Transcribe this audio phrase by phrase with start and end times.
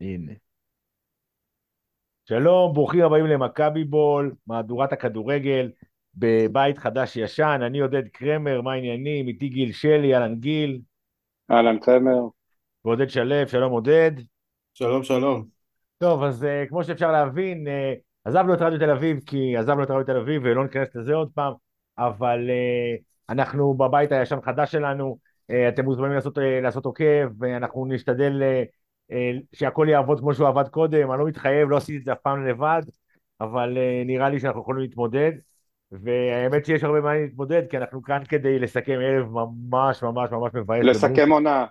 [0.00, 0.32] הנה.
[2.28, 5.70] שלום, ברוכים הבאים למכבי בול, מהדורת הכדורגל,
[6.14, 9.28] בבית חדש ישן, אני עודד קרמר, מה העניינים?
[9.28, 10.80] איתי גיל שלי, אהלן גיל.
[11.50, 12.20] אהלן קרמר.
[12.84, 14.10] ועודד שלו, שלום עודד.
[14.74, 15.44] שלום, שלום.
[15.98, 17.70] טוב, אז uh, כמו שאפשר להבין, uh,
[18.24, 21.30] עזבנו את רדיו תל אביב, כי עזבנו את רדיו תל אביב ולא ניכנס לזה עוד
[21.34, 21.52] פעם,
[21.98, 25.18] אבל uh, אנחנו בבית הישן חדש שלנו,
[25.52, 28.42] uh, אתם מוזמנים לעשות, uh, לעשות עוקב, ואנחנו נשתדל...
[29.12, 32.18] אה, שהכל יעבוד כמו שהוא עבד קודם, אני לא מתחייב, לא עשיתי את זה אף
[32.22, 32.82] פעם לבד,
[33.40, 35.32] אבל אה, נראה לי שאנחנו יכולים להתמודד,
[35.92, 40.84] והאמת שיש הרבה מה להתמודד, כי אנחנו כאן כדי לסכם ערב ממש ממש ממש מבאס.
[40.84, 41.66] לסכם עונה.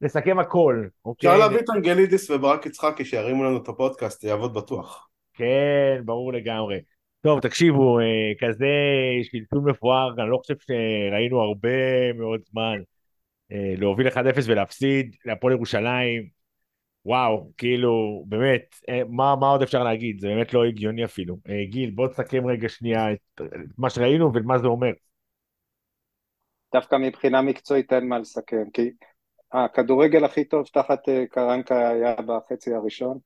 [0.00, 1.30] לסכם הכל, אוקיי?
[1.30, 5.08] אפשר להביא את אנגלידיס וברק יצחקי שירימו לנו את הפודקאסט, יעבוד בטוח.
[5.34, 6.80] כן, ברור לגמרי.
[7.20, 8.04] טוב, תקשיבו, אה,
[8.40, 8.66] כזה
[9.22, 12.80] שלטון מפואר, אני לא חושב שראינו הרבה מאוד זמן
[13.50, 14.14] להוביל 1-0
[14.46, 16.37] ולהפסיד להפועל ירושלים.
[17.04, 20.20] וואו, כאילו, באמת, אה, מה, מה עוד אפשר להגיד?
[20.20, 21.36] זה באמת לא הגיוני אפילו.
[21.48, 23.40] אה, גיל, בוא תסכם רגע שנייה את
[23.78, 24.90] מה שראינו ומה זה אומר.
[26.74, 28.90] דווקא מבחינה מקצועית אין מה לסכם, כי
[29.52, 33.18] הכדורגל הכי טוב תחת אה, קרנקה היה בחצי הראשון.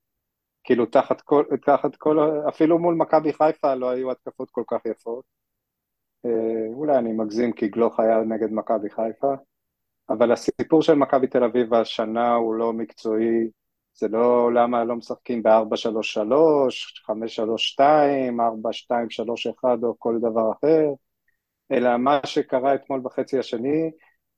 [0.64, 5.24] כאילו תחת כל, תחת כל, אפילו מול מכבי חיפה לא היו התקפות כל כך יפות.
[6.74, 9.34] אולי אני מגזים כי גלוך היה נגד מכבי חיפה,
[10.08, 13.48] אבל הסיפור של מכבי תל אביב השנה הוא לא מקצועי,
[13.94, 15.50] זה לא למה לא משחקים ב-4-3-3,
[17.06, 20.86] 5-3-2, 4-2-3-1 או כל דבר אחר,
[21.72, 23.90] אלא מה שקרה אתמול בחצי השני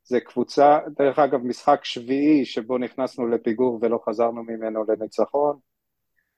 [0.05, 5.59] זה קבוצה, דרך אגב משחק שביעי שבו נכנסנו לפיגור ולא חזרנו ממנו לניצחון,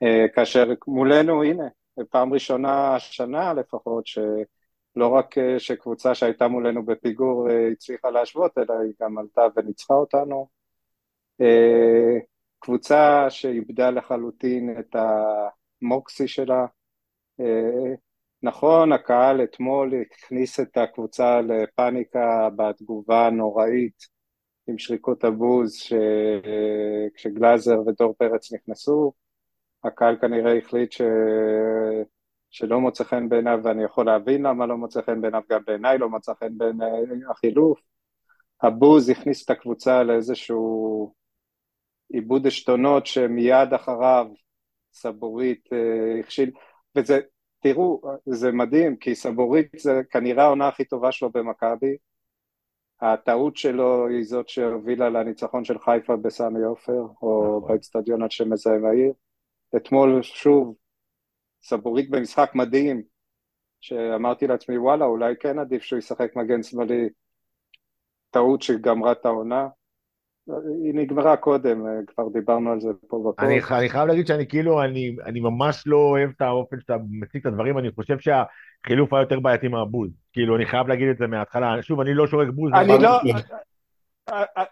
[0.03, 1.65] אה, כאשר מולנו הנה,
[2.11, 8.75] פעם ראשונה השנה לפחות שלא רק אה, שקבוצה שהייתה מולנו בפיגור אה, הצליחה להשוות, אלא
[8.75, 10.49] היא גם עלתה וניצחה אותנו.
[12.67, 14.97] קבוצה שאיבדה לחלוטין את
[15.83, 16.67] המוקסי שלה.
[17.41, 17.95] אה,
[18.43, 24.03] נכון, הקהל אתמול הכניס את הקבוצה לפאניקה בתגובה הנוראית
[24.67, 25.93] עם שריקות הבוז ש...
[27.15, 29.13] כשגלאזר ודור פרץ נכנסו.
[29.85, 31.03] הקהל כנראה החליט ש...
[32.51, 36.09] שלא מוצא חן בעיניו, ואני יכול להבין למה לא מוצא חן בעיניו, גם בעיניי לא
[36.09, 37.81] מוצא חן בעיניי החילוף.
[38.63, 41.15] הבוז הכניס את הקבוצה לאיזשהו
[42.09, 44.27] עיבוד עשתונות שמיד אחריו
[44.93, 46.51] סבורית אה, הכשיל,
[46.97, 47.21] וזה,
[47.61, 51.97] תראו, זה מדהים, כי סבורית זה כנראה העונה הכי טובה שלו במכבי,
[53.01, 57.73] הטעות שלו היא זאת שהובילה לניצחון של חיפה בסמי עופר, או נכון.
[57.73, 59.13] באצטדיון על שם מזהם העיר.
[59.77, 60.75] אתמול שוב,
[61.63, 63.03] סבורית במשחק מדהים,
[63.81, 67.09] שאמרתי לעצמי וואלה אולי כן עדיף שהוא ישחק מגן שמאלי,
[68.31, 69.69] טעות שגמרה את העונה,
[70.49, 73.35] היא נגמרה קודם, אה, כבר דיברנו על זה פה בפוד.
[73.39, 77.41] אני, אני חייב להגיד שאני כאילו, אני, אני ממש לא אוהב את האופן שאתה מציג
[77.41, 80.11] את הדברים, אני חושב שהחילוף היה יותר בעייתי מהבוז.
[80.33, 81.83] כאילו, אני חייב להגיד את זה מההתחלה.
[81.83, 82.73] שוב, אני לא שורק בוז.
[82.75, 83.21] אני לא,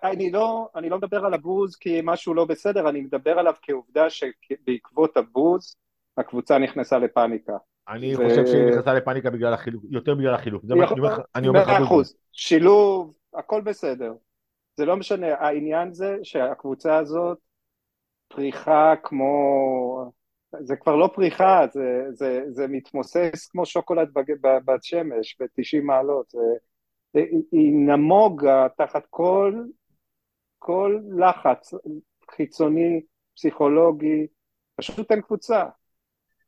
[0.04, 4.10] אני לא, אני לא מדבר על הבוז כי משהו לא בסדר, אני מדבר עליו כעובדה
[4.10, 5.76] שבעקבות הבוז,
[6.18, 7.56] הקבוצה נכנסה לפאניקה.
[7.88, 8.18] אני ו...
[8.18, 10.62] חושב שהיא נכנסה לפאניקה בגלל החילוף, יותר בגלל החילוף.
[10.64, 11.68] זה מה שאני אומר לך.
[11.68, 14.12] מאה אחוז, שילוב, הכל בסדר.
[14.76, 17.38] זה לא משנה, העניין זה שהקבוצה הזאת
[18.28, 20.10] פריחה כמו,
[20.60, 24.08] זה כבר לא פריחה, זה, זה, זה מתמוסס כמו שוקולד
[24.64, 27.20] בת שמש ב-90 מעלות, זה,
[27.52, 29.64] היא נמוגה תחת כל,
[30.58, 31.74] כל לחץ
[32.30, 33.00] חיצוני,
[33.36, 34.26] פסיכולוגי,
[34.76, 35.64] פשוט אין קבוצה.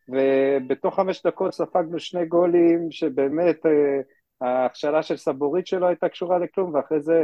[0.09, 4.01] ובתוך חמש דקות ספגנו שני גולים שבאמת אה,
[4.41, 7.23] ההכשלה של סבורית שלו הייתה קשורה לכלום, ואחרי זה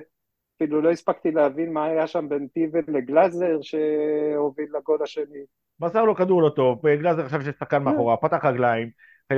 [0.56, 5.44] אפילו לא הספקתי להבין מה היה שם בין פיבל לגלאזר שהוביל לגול השני.
[5.80, 8.90] מסר לו כדור לא טוב, גלאזר חשב שיש שחקן מאחורה, פתח רגליים,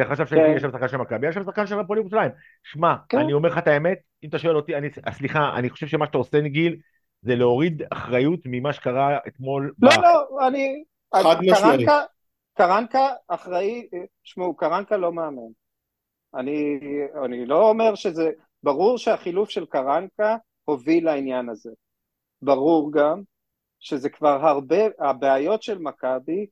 [0.04, 0.58] חשב שיש כן.
[0.58, 2.30] שם שחקן של מכבי, יש שם שחקן של הפועל ירושלים.
[2.62, 3.18] שמע, כן.
[3.18, 6.18] אני אומר לך את האמת, אם אתה שואל אותי, אני, סליחה, אני חושב שמה שאתה
[6.18, 6.76] עושה גיל,
[7.22, 9.72] זה להוריד אחריות ממה שקרה אתמול.
[9.82, 9.90] לא.
[10.02, 10.84] לא, אני...
[11.14, 11.88] חד משמעית.
[12.54, 13.88] קרנקה אחראי,
[14.24, 15.52] שמעו, קרנקה לא מאמן.
[16.34, 16.80] אני,
[17.24, 18.30] אני לא אומר שזה,
[18.62, 21.70] ברור שהחילוף של קרנקה הוביל לעניין הזה.
[22.42, 23.22] ברור גם
[23.80, 26.46] שזה כבר הרבה, הבעיות של מכבי,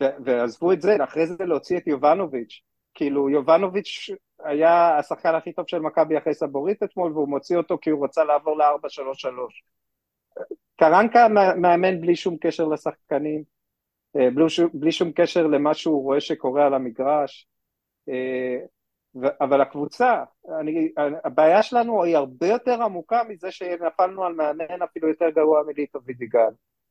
[0.00, 2.62] ועזבו את זה, אחרי זה להוציא את יובנוביץ',
[2.94, 4.10] כאילו יובנוביץ'
[4.44, 8.24] היה השחקן הכי טוב של מכבי אחרי סבורית אתמול, והוא מוציא אותו כי הוא רצה
[8.24, 9.26] לעבור ל-4-3-3.
[10.76, 11.28] קרנקה
[11.60, 13.42] מאמן בלי שום קשר לשחקנים,
[14.16, 17.48] אה, בלי שום, בלי שום קשר למה שהוא רואה שקורה על המגרש.
[19.24, 20.24] אה, אבל הקבוצה,
[20.60, 20.88] אני,
[21.24, 26.50] הבעיה שלנו היא הרבה יותר עמוקה מזה שנפלנו על מאמן אפילו יותר גרוע מליטו וידיגל.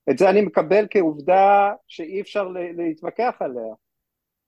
[0.10, 2.48] את זה אני מקבל כעובדה שאי אפשר
[2.78, 3.74] להתווכח עליה.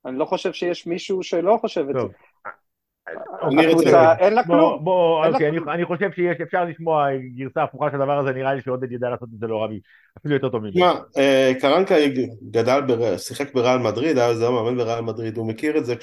[0.05, 2.07] אני לא חושב שיש מישהו שלא חושב את זה.
[3.59, 4.83] הקבוצה, אין לה כלום.
[4.83, 8.91] בוא, אוקיי, אני חושב שיש, אפשר לשמוע גרסה הפוכה של הדבר הזה, נראה לי שעודד
[8.91, 9.79] ידע לעשות את זה לא רבי,
[10.17, 10.71] אפילו יותר טוב ממנו.
[10.71, 11.95] תשמע, אה, קרנקה
[12.51, 12.81] גדל,
[13.17, 15.95] שיחק בריאל מדריד, היה זהו מאמן בריאל מדריד, הוא מכיר את זה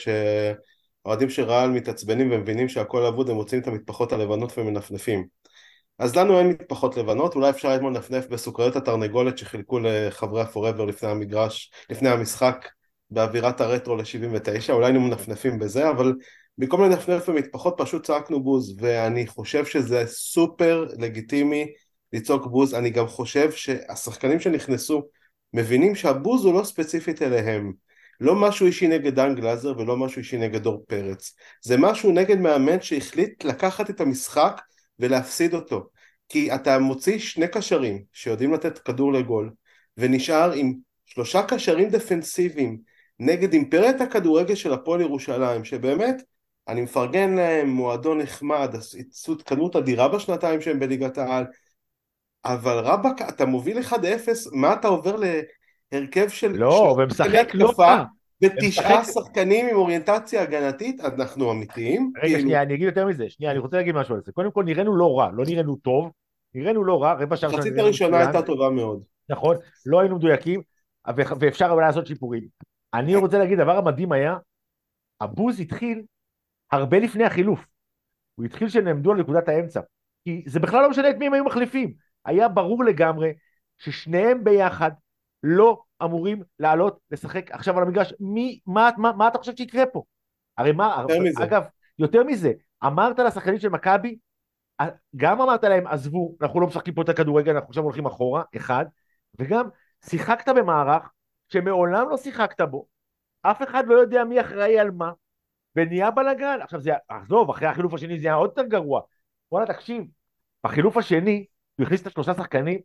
[1.07, 5.27] כשאוהדים של ריאל מתעצבנים ומבינים שהכל אבוד, הם מוצאים את המטפחות הלבנות ומנפנפים.
[5.99, 11.09] אז לנו אין מטפחות לבנות, אולי אפשר אתמול לנפנף בסוכריות התרנגולת שחילקו לחברי הפורבר לפני
[11.09, 12.69] המגרש, לפני המשחק
[13.11, 16.15] באווירת הרטרו ל-79, אולי היינו מנפנפים בזה, אבל
[16.59, 21.67] במקום לנפנף במטפחות פשוט צעקנו בוז, ואני חושב שזה סופר לגיטימי
[22.13, 25.03] לצעוק בוז, אני גם חושב שהשחקנים שנכנסו
[25.53, 27.86] מבינים שהבוז הוא לא ספציפית אליהם.
[28.21, 31.35] לא משהו אישי נגד דן גלאזר ולא משהו אישי נגד דור פרץ.
[31.63, 34.61] זה משהו נגד מאמן שהחליט לקחת את המשחק
[34.99, 35.89] ולהפסיד אותו.
[36.29, 39.51] כי אתה מוציא שני קשרים שיודעים לתת כדור לגול,
[39.97, 40.75] ונשאר עם
[41.05, 42.79] שלושה קשרים דפנסיביים
[43.21, 46.23] נגד אימפריית הכדורגל של הפועל ירושלים, שבאמת,
[46.69, 48.75] אני מפרגן להם, מועדון נחמד,
[49.29, 51.45] התקדמות אדירה בשנתיים שהם בליגת העל,
[52.45, 53.95] אבל רבאק, אתה מוביל 1-0,
[54.53, 55.17] מה אתה עובר
[55.93, 56.53] להרכב של...
[56.53, 58.05] לא, ומשחק לא רע.
[58.45, 62.13] ותשעה שחקנים עם אוריינטציה הגנתית, אנחנו אמיתיים.
[62.17, 62.41] רגע, כאילו...
[62.41, 64.33] שנייה, אני אגיד יותר מזה, שנייה, אני רוצה להגיד משהו על זה.
[64.33, 66.11] קודם כל, נראינו לא רע, לא נראינו טוב,
[66.55, 67.51] נראינו לא רע, רבע שעה...
[67.51, 69.03] החצית הראשונה הייתה טובה מאוד.
[69.29, 69.57] נכון,
[69.87, 70.61] לא היינו מדויקים,
[71.17, 72.49] ואפשר אולי לעשות שיפורים.
[72.95, 74.37] אני רוצה להגיד, הדבר המדהים היה,
[75.21, 76.03] הבוז התחיל
[76.73, 77.67] הרבה לפני החילוף.
[78.35, 79.81] הוא התחיל שנעמדו על נקודת האמצע.
[80.25, 81.93] כי זה בכלל לא משנה את מי הם היו מחליפים.
[82.25, 83.33] היה ברור לגמרי
[83.79, 84.91] ששניהם ביחד
[85.43, 88.15] לא אמורים לעלות לשחק עכשיו על המגרש.
[88.21, 90.03] מי, מה, מה, מה אתה חושב שיקרה פה?
[90.59, 91.45] הרי מה, יותר מזה.
[91.45, 91.65] אגב,
[91.99, 92.53] יותר מזה,
[92.85, 94.19] אמרת לשחקנים של מכבי,
[95.17, 98.85] גם אמרת להם, עזבו, אנחנו לא משחקים פה את הכדורגל, אנחנו עכשיו הולכים אחורה, אחד,
[99.39, 99.69] וגם
[100.05, 101.11] שיחקת במערך
[101.49, 102.87] שמעולם לא שיחקת בו,
[103.43, 105.13] אף אחד לא יודע מי אחראי על מה,
[105.77, 106.59] ונהיה בלאגן.
[106.63, 109.01] עכשיו זה, עזוב, אחרי החילוף השני זה היה עוד יותר גרוע.
[109.53, 110.05] וואלה, תקשיב,
[110.65, 111.47] בחילוף השני,
[111.77, 112.81] הוא הכניס את השלושה שחקנים,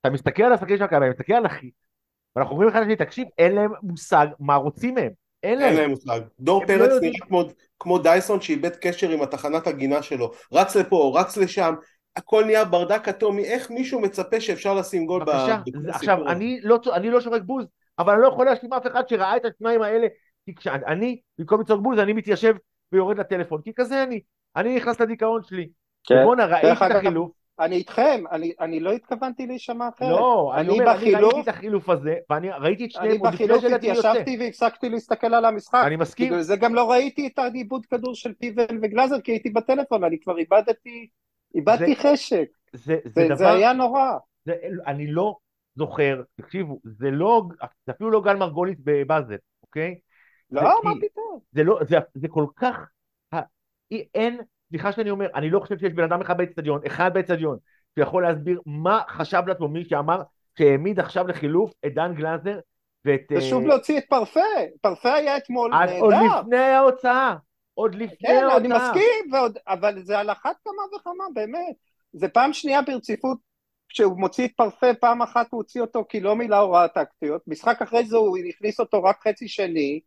[0.00, 1.70] אתה מסתכל על השחקנים של מכבי, מסתכל על אחי,
[2.36, 5.12] ואנחנו אומרים אחד לשני, תקשיב, אין להם מושג מה רוצים מהם.
[5.42, 5.68] אין להם.
[5.68, 6.20] אין להם מושג.
[6.40, 7.44] דור פרץ לא נראה כמו,
[7.78, 10.32] כמו דייסון שאיבד קשר עם התחנת הגינה שלו.
[10.52, 11.74] רץ לפה, רץ לשם,
[12.16, 17.10] הכל נהיה ברדק אטומי, איך מישהו מצפה שאפשר לשים גול בבקשה, עכשיו, אני לא, אני
[17.10, 17.66] לא שורק בוז,
[17.98, 20.06] אבל אני לא יכול להשלים אף אחד שראה את השניים האלה,
[20.46, 22.54] כי כשאני, במקום לצעוק בוז, אני מתיישב
[22.92, 24.20] ויורד לטלפון, כי כזה אני,
[24.56, 25.68] אני נכנס לדיכאון שלי.
[26.04, 26.24] כן.
[26.24, 27.30] בואנה, ראיתי את החילוף.
[27.60, 30.08] אני איתכם, אני, אני לא התכוונתי להישמע אחרת.
[30.10, 33.34] לא, אני, אני אומר, בחילוף, אני ראיתי את החילוף הזה, ואני ראיתי את שניהם עוד
[33.34, 33.66] לפני שלדעתי יוצא.
[33.66, 35.82] אני בחילוף התיישבתי והפסקתי להסתכל על המשחק.
[35.86, 36.28] אני מסכים.
[36.28, 40.18] בגלל זה גם לא ראיתי את העיבוד כדור של פיבל וגלאזר, כי הייתי בטלפון, אני
[40.20, 41.08] כבר איבדתי,
[41.54, 42.46] איבדתי זה, חשק.
[42.72, 44.12] זה, זה, זה, דבר, זה היה נורא.
[44.44, 44.54] זה,
[44.86, 45.36] אני לא
[45.74, 47.42] זוכר, תקשיבו, זה לא,
[47.86, 49.98] זה אפילו לא גל מרגולית בבאזל, אוקיי?
[50.50, 51.38] לא, מה פתאום?
[51.52, 52.76] זה לא, זה, זה כל כך,
[53.90, 57.58] אין, סליחה שאני אומר, אני לא חושב שיש בן אדם אחד באצטדיון, אחד באצטדיון,
[57.98, 60.22] שיכול להסביר מה חשב לעצמו מי שאמר
[60.58, 62.58] שהעמיד עכשיו לחילוף את דן גלאזר
[63.04, 63.20] ואת...
[63.36, 63.68] ושוב uh...
[63.68, 64.40] להוציא את פרפה,
[64.80, 65.98] פרפה היה אתמול נהדר.
[66.00, 67.36] עוד לפני ההוצאה,
[67.74, 68.60] עוד לפני כן, ההוצאה.
[68.60, 71.74] כן, אני מסכים, ועוד, אבל זה על אחת כמה וכמה, באמת.
[72.12, 73.38] זה פעם שנייה ברציפות
[73.88, 77.82] כשהוא מוציא את פרפה, פעם אחת הוא הוציא אותו כי לא מילא הוראה טקטיות, משחק
[77.82, 80.00] אחרי זה הוא הכניס אותו רק חצי שני,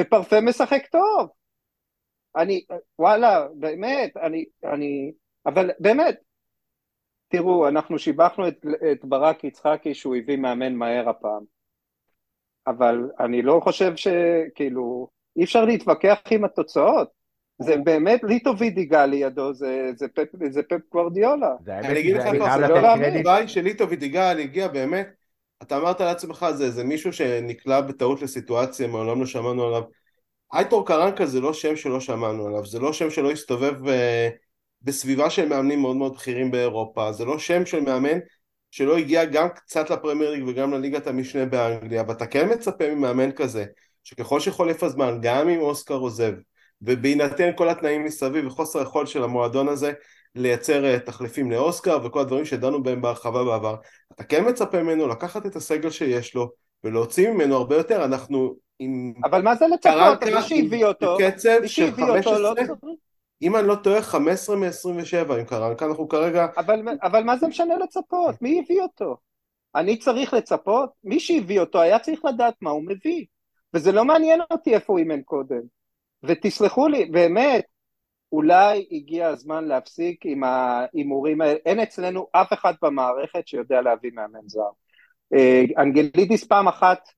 [0.00, 1.28] ופרפה משחק טוב.
[2.36, 2.64] אני,
[2.98, 5.12] וואלה, באמת, אני, אני,
[5.46, 6.16] אבל באמת,
[7.28, 11.42] תראו, אנחנו שיבחנו את, את ברק יצחקי שהוא הביא מאמן מהר הפעם,
[12.66, 17.20] אבל אני לא חושב שכאילו, אי אפשר להתווכח עם התוצאות.
[17.62, 21.54] זה באמת ליטו וידיגה לידו, זה, זה, פפ, זה פפ גוורדיולה.
[21.68, 23.48] אני אגיד לך מה, זה לא להאמין.
[23.48, 25.08] שליטו וידיגל הגיע באמת,
[25.62, 29.82] אתה אמרת לעצמך, זה, זה מישהו שנקלע בטעות לסיטואציה, מעולם לא שמענו עליו.
[30.52, 34.28] אייטור קרנקה זה לא שם שלא שמענו עליו, זה לא שם שלא הסתובב אה,
[34.82, 38.18] בסביבה של מאמנים מאוד מאוד בכירים באירופה, זה לא שם של מאמן
[38.70, 43.64] שלא הגיע גם קצת לפרמייר ליג וגם לליגת המשנה באנגליה, ואתה כן מצפה ממאמן כזה,
[44.04, 46.32] שככל שחולף הזמן, גם אם אוסקר עוזב,
[46.82, 49.92] ובהינתן כל התנאים מסביב וחוסר היכולת של המועדון הזה
[50.34, 53.76] לייצר אה, תחליפים לאוסקר וכל הדברים שדנו בהם בהרחבה בעבר,
[54.12, 56.50] אתה כן מצפה ממנו לקחת את הסגל שיש לו
[56.84, 59.12] ולהוציא ממנו הרבה יותר, אנחנו עם...
[59.24, 60.24] אבל מה זה לצפות?
[60.24, 61.16] מי שהביא אותו,
[61.60, 62.54] מי שהביא אותו לא.
[63.42, 66.46] אם אני לא טועה, 15 מ-27 עם קרנקה, אנחנו כרגע...
[66.56, 68.42] אבל, אבל מה זה משנה לצפות?
[68.42, 69.16] מי הביא אותו?
[69.74, 70.90] אני צריך לצפות?
[71.04, 73.24] מי שהביא אותו היה צריך לדעת מה הוא מביא.
[73.74, 75.60] וזה לא מעניין אותי איפה הוא אימן קודם.
[76.22, 77.64] ותסלחו לי, באמת,
[78.32, 81.58] אולי הגיע הזמן להפסיק עם ההימורים האלה.
[81.66, 84.70] אין אצלנו אף אחד במערכת שיודע להביא מאמן זר.
[85.34, 87.08] אה, אנגלידס פעם אחת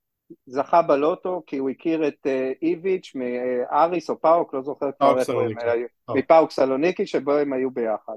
[0.46, 5.42] זכה בלוטו כי הוא הכיר את אה, איביץ' מאריס או פאוק, לא זוכר כבר איפה
[5.42, 8.14] הם היו, מפאוק סלוניקי שבו הם היו ביחד.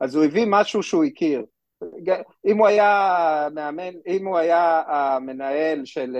[0.00, 1.44] אז הוא הביא משהו שהוא הכיר.
[2.46, 6.16] אם הוא היה מאמן, אם הוא היה המנהל של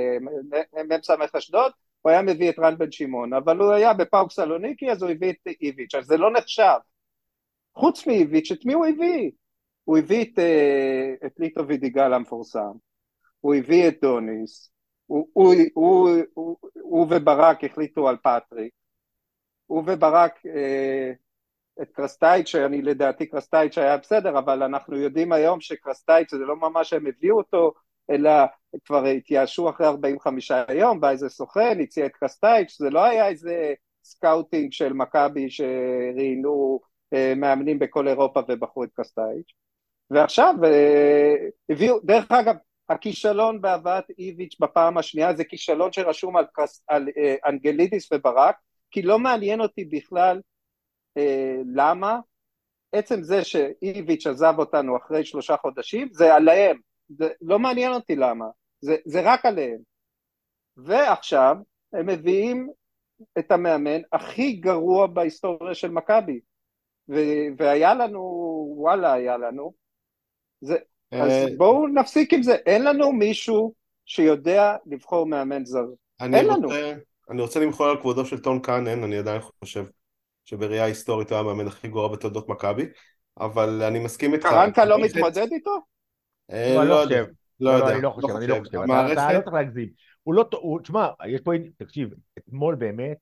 [0.89, 5.03] מ"ס אשדוד, הוא היה מביא את רן בן שמעון, אבל הוא היה בפאוק סלוניקי אז
[5.03, 6.79] הוא הביא את איביץ', אז זה לא נחשב.
[7.75, 9.31] חוץ מאיביץ', את מי הוא הביא?
[9.85, 12.73] הוא הביא את, uh, את ליטו וידיגאל המפורסם,
[13.41, 14.71] הוא הביא את דוניס,
[15.07, 18.73] הוא, הוא, הוא, הוא, הוא וברק החליטו על פטריק,
[19.67, 26.31] הוא וברק uh, את קרסטאיץ', שאני לדעתי קרסטאיץ' היה בסדר, אבל אנחנו יודעים היום שקרסטאיץ'
[26.31, 27.73] זה לא ממש הם הביאו אותו,
[28.11, 28.31] אלא
[28.85, 33.75] כבר התייאשו אחרי 45 יום, בא איזה סוכן, הציע את קרסטאיץ', זה לא היה איזה
[34.05, 36.81] scouting של מכבי שראיינו
[37.13, 39.53] אה, מאמנים בכל אירופה ובחרו את קרסטייץ'.
[40.11, 41.35] ועכשיו אה,
[41.69, 42.55] הביאו, דרך אגב,
[42.89, 48.57] הכישלון בהבאת איביץ' בפעם השנייה זה כישלון שרשום על, קרס, על אה, אנגלידיס וברק,
[48.91, 50.41] כי לא מעניין אותי בכלל
[51.17, 52.19] אה, למה,
[52.93, 58.47] עצם זה שאיביץ' עזב אותנו אחרי שלושה חודשים, זה עליהם, זה לא מעניין אותי למה,
[58.81, 59.79] זה, זה רק עליהם.
[60.77, 61.57] ועכשיו
[61.93, 62.69] הם מביאים
[63.39, 66.41] את המאמן הכי גרוע בהיסטוריה של מכבי,
[67.59, 68.21] והיה לנו,
[68.77, 69.73] וואלה היה לנו,
[70.61, 70.77] זה,
[71.15, 73.73] אז אה, בואו נפסיק עם זה, אין לנו מישהו
[74.07, 75.85] שיודע לבחור מאמן זר,
[76.21, 76.69] אין לנו.
[77.31, 79.85] אני רוצה למחול על כבודו של טון קאנן, אני עדיין חושב
[80.45, 82.87] שבראייה היסטורית הוא היה המאמן הכי גרוע בתולדות מכבי,
[83.41, 84.47] אבל אני מסכים איתך.
[84.47, 85.79] קרנקה לא מתמודד איתו?
[86.51, 87.25] אה, לא, לא חושב.
[87.61, 87.95] לא, לא יודע.
[87.95, 88.79] אני לא חושב, אני לא חושב.
[89.13, 89.89] אתה לא צריך להגזים.
[90.23, 90.49] הוא לא,
[90.83, 93.17] תשמע, יש פה, תקשיב, אתמול באמת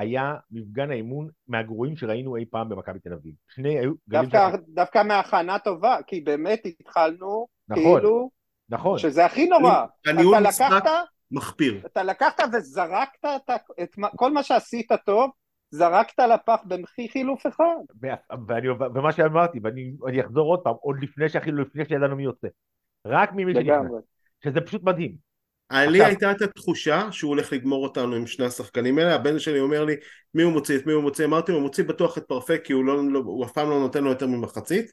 [0.00, 3.34] היה מפגן האימון מהגרועים שראינו אי פעם במכבי תל אביב.
[3.48, 4.30] שני היו גלים...
[4.30, 4.60] דווקא, ש...
[4.68, 8.30] דווקא מהכנה טובה, כי באמת התחלנו, נכון, כאילו,
[8.68, 8.98] נכון.
[8.98, 9.86] שזה הכי נורא.
[10.06, 10.84] הניהול משחק
[11.30, 11.86] מחפיר.
[11.86, 13.50] אתה לקחת וזרקת את,
[13.82, 15.30] את כל מה שעשית טוב,
[15.70, 18.08] זרקת לפח במחי חילוף אחד.
[18.48, 22.48] ואני, ומה שאמרתי, ואני אחזור עוד פעם, עוד לפני שאכילו, לפני שידענו מי יוצא.
[23.06, 23.90] רק ממי שנכנס.
[24.44, 25.29] שזה פשוט מדהים.
[25.70, 29.84] לי הייתה את התחושה שהוא הולך לגמור אותנו עם שני השחקנים האלה, הבן שלי אומר
[29.84, 29.96] לי
[30.34, 32.84] מי הוא מוציא, את מי הוא מוציא, אמרתי הוא מוציא בטוח את פרפק כי הוא,
[32.84, 34.92] לא, לא, הוא אף פעם לא נותן לו יותר ממחצית.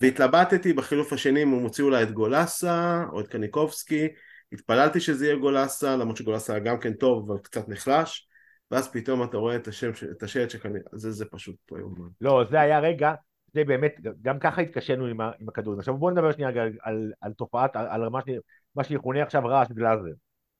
[0.00, 4.08] והתלבטתי בחילוף השני אם הוא מוציא אולי את גולסה או את קניקובסקי,
[4.52, 8.28] התפללתי שזה יהיה גולסה למרות שגולסה היה גם כן טוב אבל קצת נחלש.
[8.70, 12.08] ואז פתאום אתה רואה את השם, את השלט שכנראה, זה, זה פשוט לא יאומן.
[12.20, 13.12] לא, זה היה רגע,
[13.54, 15.78] זה באמת, גם ככה התקשינו עם, עם הכדורים.
[15.78, 18.30] עכשיו בואו נדבר שנייה על, על, על תופעת, על, על מה, ש,
[18.74, 20.12] מה שיכונה עכשיו רעש גלאזר,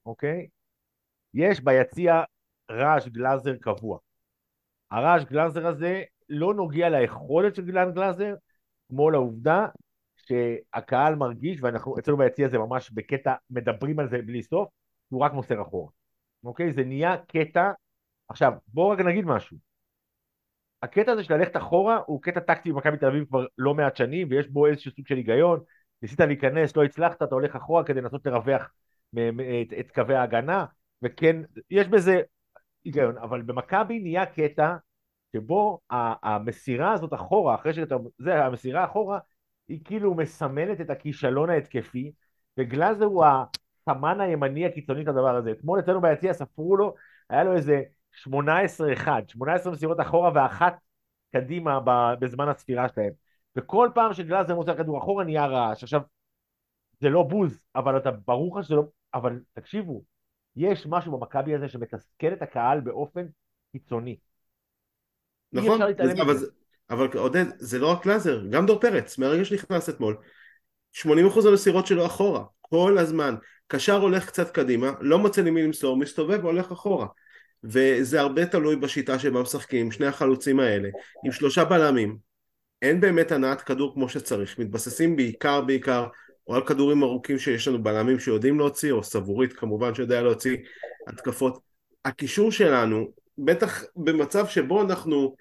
[0.06, 0.46] אוקיי?
[1.34, 2.22] יש ביציע
[2.70, 3.98] רעש גלאזר קבוע.
[4.90, 8.34] הרעש גלאזר הזה לא נוגע ליכולת של גלן גלאזר,
[8.88, 9.66] כמו לעובדה
[10.16, 14.68] שהקהל מרגיש, ואנחנו אצלנו ביציע זה ממש בקטע, מדברים על זה בלי סוף,
[15.08, 15.90] הוא רק מוסר אחורה.
[16.44, 16.72] אוקיי?
[16.72, 17.70] זה נהיה קטע.
[18.28, 19.56] עכשיו, בואו רק נגיד משהו.
[20.82, 24.28] הקטע הזה של ללכת אחורה הוא קטע טקטי במכבי תל אביב כבר לא מעט שנים,
[24.30, 25.60] ויש בו איזשהו סוג של היגיון.
[26.02, 28.70] ניסית להיכנס, לא הצלחת, אתה הולך אחורה כדי לנסות לרווח
[29.14, 30.64] את, את קווי ההגנה,
[31.02, 31.36] וכן,
[31.70, 32.20] יש בזה
[32.84, 34.76] היגיון, אבל במכבי נהיה קטע
[35.36, 35.80] שבו
[36.22, 39.18] המסירה הזאת אחורה, אחרי שאתה, זה, המסירה אחורה,
[39.68, 42.12] היא כאילו מסמלת את הכישלון ההתקפי,
[42.58, 45.50] וגלאזר הוא הסמן הימני הקיצוני של הדבר הזה.
[45.50, 46.94] אתמול אצלנו ביציע ספרו לו,
[47.30, 48.28] היה לו איזה 18-1,
[49.28, 50.74] 18 מסירות אחורה ואחת
[51.32, 51.80] קדימה
[52.20, 53.12] בזמן הספירה שלהם.
[53.56, 55.82] וכל פעם שגלאזר מוצא כדור אחורה נהיה רעש.
[55.82, 56.00] עכשיו,
[57.00, 58.82] זה לא בוז, אבל אתה, ברור לך שזה לא...
[59.14, 60.02] אבל תקשיבו,
[60.56, 63.26] יש משהו במכבי הזה שמתסכל את הקהל באופן
[63.72, 64.16] קיצוני.
[65.52, 66.36] נכון, אבל,
[66.90, 70.16] אבל עודד, זה לא רק גלאזר, גם דור פרץ, מהרגע שנכנס אתמול,
[70.96, 71.02] 80%
[71.48, 73.34] המסירות שלו אחורה, כל הזמן.
[73.66, 77.06] קשר הולך קצת קדימה, לא מוצא למי למסור, מסתובב והולך אחורה.
[77.64, 80.88] וזה הרבה תלוי בשיטה שבה משחקים, שני החלוצים האלה,
[81.24, 82.29] עם שלושה בלמים,
[82.82, 86.06] אין באמת הנעת כדור כמו שצריך, מתבססים בעיקר בעיקר
[86.46, 90.56] או על כדורים ארוכים שיש לנו בלמים שיודעים להוציא, או סבורית כמובן שיודע להוציא
[91.06, 91.58] התקפות.
[92.04, 95.34] הקישור שלנו, בטח במצב שבו אנחנו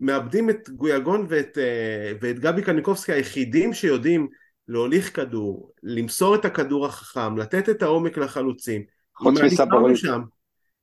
[0.00, 4.28] מאבדים את גויגון ואת, אה, ואת גבי קניקובסקי היחידים שיודעים
[4.68, 8.82] להוליך כדור, למסור את הכדור החכם, לתת את העומק לחלוצים.
[9.14, 10.00] חוץ מסבורית.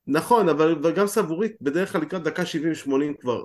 [0.06, 2.86] נכון, אבל גם סבורית בדרך כלל לקראת דקה 70-80
[3.20, 3.42] כבר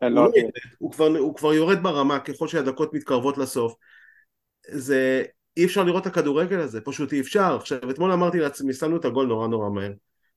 [0.00, 0.30] הוא, לא
[0.78, 3.74] הוא, כבר, הוא כבר יורד ברמה ככל שהדקות מתקרבות לסוף.
[4.68, 5.22] זה,
[5.56, 7.56] אי אפשר לראות את הכדורגל הזה, פשוט אי אפשר.
[7.56, 9.92] עכשיו, אתמול אמרתי לעצמי, שמנו את הגול נורא נורא מהר.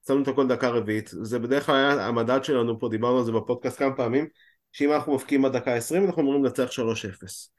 [0.07, 3.31] שמנו את הגול דקה רביעית, זה בדרך כלל היה המדד שלנו פה, דיברנו על זה
[3.31, 4.27] בפודקאסט כמה פעמים,
[4.71, 7.49] שאם אנחנו מפקיעים עד דקה 20 אנחנו אמורים לנצח 3-0.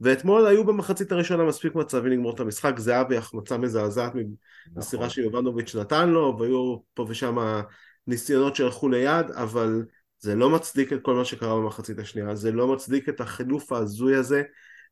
[0.00, 4.12] ואתמול היו במחצית הראשונה מספיק מצבים לגמור את המשחק, זהבי החמצה מזעזעת
[4.76, 5.08] מסירה נכון.
[5.08, 7.60] שיובנוביץ' נתן לו, והיו פה ושם
[8.06, 9.82] ניסיונות שהלכו ליד, אבל
[10.20, 14.16] זה לא מצדיק את כל מה שקרה במחצית השנייה, זה לא מצדיק את החילוף ההזוי
[14.16, 14.42] הזה.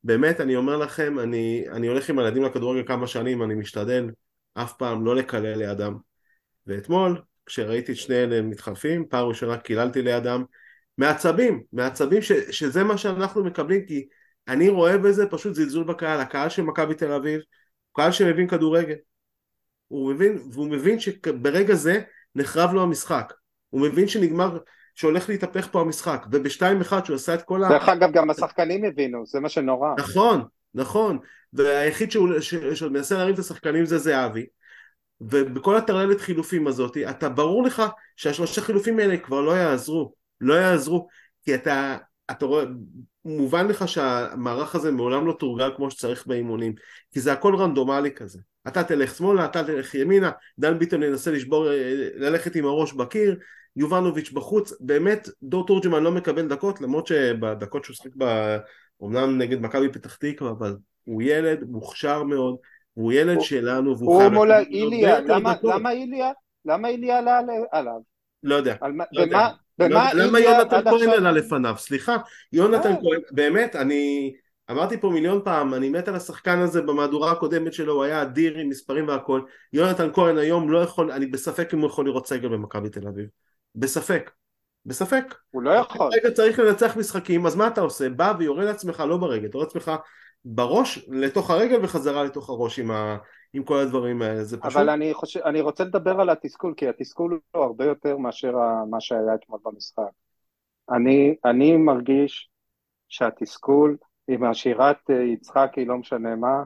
[0.04, 4.10] באמת, אני אומר לכם, אני, אני הולך עם הילדים לכדורגל כמה שנים, אני משתדל
[4.54, 5.96] אף פעם לא לקלל לידם.
[6.66, 10.44] ואתמול, כשראיתי את שני אלה מתחלפים, פעם ראשונה קיללתי לידם,
[10.98, 14.08] מעצבים, מעצבים ש, שזה מה שאנחנו מקבלים, כי
[14.48, 17.40] אני רואה בזה פשוט זלזול בקהל, הקהל של מכבי תל אביב,
[17.92, 18.96] קהל שמבין כדורגל.
[19.88, 22.00] הוא מבין, והוא מבין שברגע זה
[22.34, 23.32] נחרב לו המשחק.
[23.70, 24.58] הוא מבין שנגמר,
[24.98, 27.68] שהולך להתהפך פה המשחק, ובשתיים אחד שהוא עשה את כל ה...
[27.68, 29.94] דרך אגב, גם השחקנים הבינו, זה מה שנורא.
[29.98, 30.42] נכון,
[30.74, 31.18] נכון,
[31.52, 32.28] והיחיד שהוא,
[32.74, 34.46] שעוד מנסה להרים את השחקנים זה זהבי,
[35.20, 37.82] ובכל הטרללת חילופים הזאת, אתה ברור לך
[38.16, 41.08] שהשלושה חילופים האלה כבר לא יעזרו, לא יעזרו,
[41.42, 41.96] כי אתה,
[42.30, 42.64] אתה רואה,
[43.24, 46.74] מובן לך שהמערך הזה מעולם לא תורגל כמו שצריך באימונים,
[47.12, 48.38] כי זה הכל רנדומלי כזה.
[48.68, 51.66] אתה תלך שמאלה, אתה תלך ימינה, דן ביטון ינסה לשבור,
[52.14, 53.36] ללכת עם הראש בקיר,
[53.78, 58.10] יובנוביץ' בחוץ, באמת דור תורג'מן לא מקבל דקות, למרות שבדקות שהוא שחק
[59.00, 62.56] אומנם נגד מכבי פתח תקווה, אבל הוא ילד מוכשר מאוד,
[62.94, 64.32] הוא ילד הוא, שלנו, והוא חייב...
[64.32, 66.30] הוא מול איליה, למה, למה איליה?
[66.64, 67.40] למה איליה עלה
[67.72, 68.00] עליו?
[68.42, 68.74] לא יודע.
[68.80, 69.48] על, לא במה, יודע.
[69.78, 71.08] במה לא, למה יונתן כהן.
[71.08, 71.74] עלה לפניו?
[71.78, 72.16] סליחה,
[72.52, 72.96] יונתן אה.
[72.96, 74.32] כהן, באמת, אני
[74.70, 78.58] אמרתי פה מיליון פעם, אני מת על השחקן הזה במהדורה הקודמת שלו, הוא היה אדיר
[78.58, 79.40] עם מספרים והכל.
[79.72, 83.26] יונתן כהן היום לא יכול, אני בספק אם הוא יכול לראות סגל במכבי תל אביב.
[83.78, 84.30] בספק.
[84.86, 85.34] בספק.
[85.50, 86.10] הוא לא יכול.
[86.12, 88.08] רגע צריך לנצח משחקים, אז מה אתה עושה?
[88.08, 89.92] בא ויורה לעצמך לא ברגל, אתה רואה לעצמך
[90.44, 93.16] בראש לתוך הרגל וחזרה לתוך הראש עם, ה,
[93.52, 94.76] עם כל הדברים האלה, זה פשוט...
[94.76, 98.52] אבל אני, חושב, אני רוצה לדבר על התסכול, כי התסכול הוא הרבה יותר מאשר
[98.90, 100.02] מה שהיה אתמול במשחק.
[100.90, 102.50] אני, אני מרגיש
[103.08, 103.96] שהתסכול
[104.28, 106.62] עם השירת אה, יצחקי, לא משנה מה,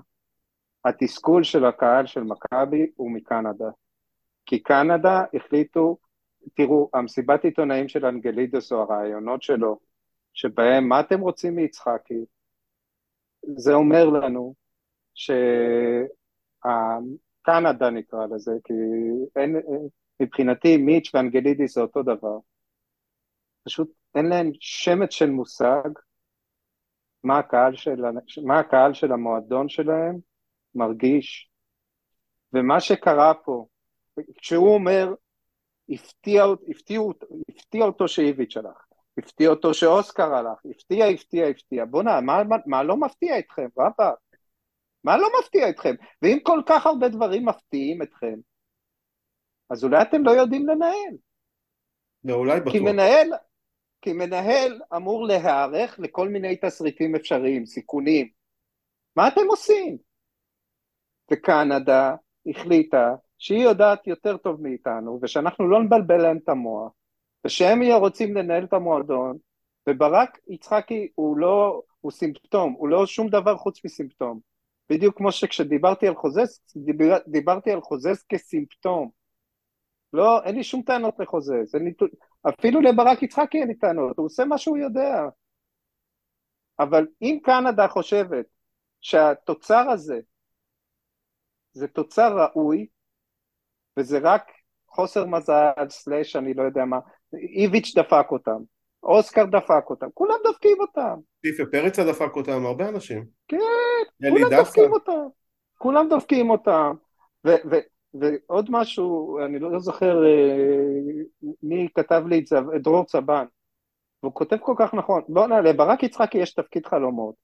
[0.85, 3.71] התסכול של הקהל של מכבי הוא מקנדה.
[4.47, 5.97] כי קנדה החליטו,
[6.54, 9.78] תראו, המסיבת עיתונאים של אנגלידוס או הרעיונות שלו,
[10.35, 12.24] שבהם מה אתם רוצים מיצחקי?
[13.57, 14.55] זה אומר לנו
[15.14, 15.90] שקנדה
[17.90, 18.74] נקרא לזה, כי
[19.37, 19.57] אין,
[20.20, 22.38] מבחינתי מיץ' ואנגלידיס זה אותו דבר.
[23.64, 25.88] פשוט אין להם שמץ של מושג
[27.24, 28.02] מה הקהל של,
[28.44, 30.18] מה הקהל של המועדון שלהם
[30.74, 31.50] מרגיש.
[32.52, 33.66] ומה שקרה פה,
[34.37, 35.14] כשהוא אומר,
[35.88, 37.01] הפתיע, הפתיע,
[37.49, 38.87] הפתיע אותו שאיביץ' הלך,
[39.18, 41.85] הפתיע אותו שאוסקר הלך, הפתיע, הפתיע, הפתיע.
[41.85, 44.18] בוא'נה, מה, מה, מה לא מפתיע אתכם, רבאק?
[45.05, 45.95] מה לא מפתיע אתכם?
[46.23, 48.35] ואם כל כך הרבה דברים מפתיעים אתכם,
[49.71, 51.16] אז אולי אתם לא יודעים לנהל.
[52.25, 52.73] לא, אולי בטוח.
[52.73, 53.33] כי מנהל,
[54.03, 58.29] כי מנהל אמור להיערך לכל מיני תסריטים אפשריים, סיכונים.
[59.16, 59.99] מה אתם עושים?
[61.33, 62.14] וקנדה
[62.47, 66.92] החליטה שהיא יודעת יותר טוב מאיתנו, ושאנחנו לא נבלבל להם את המוח,
[67.44, 69.38] ושהם יהיו רוצים לנהל את המועדון,
[69.88, 74.40] וברק יצחקי הוא לא, הוא סימפטום, הוא לא שום דבר חוץ מסימפטום.
[74.90, 79.11] בדיוק כמו שכשדיברתי על חוזס, דיבר, דיברתי על חוזס כסימפטום.
[80.12, 81.92] לא, אין לי שום טענות לחוזס, אין לי,
[82.48, 85.22] אפילו לברק יצחקי אין לי טענות, הוא עושה מה שהוא יודע.
[86.78, 88.46] אבל אם קנדה חושבת
[89.00, 90.20] שהתוצר הזה
[91.72, 92.87] זה תוצר ראוי,
[93.96, 94.50] וזה רק
[94.88, 96.98] חוסר מזל, סלאש, אני לא יודע מה,
[97.57, 98.59] איביץ' דפק אותם,
[99.02, 101.14] אוסקר דפק אותם, כולם דפקים אותם.
[101.42, 103.24] טיפה פרצה דפק אותם, הרבה אנשים.
[103.48, 103.59] כן,
[104.31, 104.62] כולם דווקא.
[104.62, 105.26] דפקים אותם.
[105.78, 106.92] כולם דופקים אותם.
[107.46, 113.44] ו- ו- ועוד משהו, אני לא זוכר אה, מי כתב לי את זה, דרור צבן,
[114.22, 117.35] והוא כותב כל כך נכון, בוא נעלה, לברק יצחקי יש תפקיד חלומות,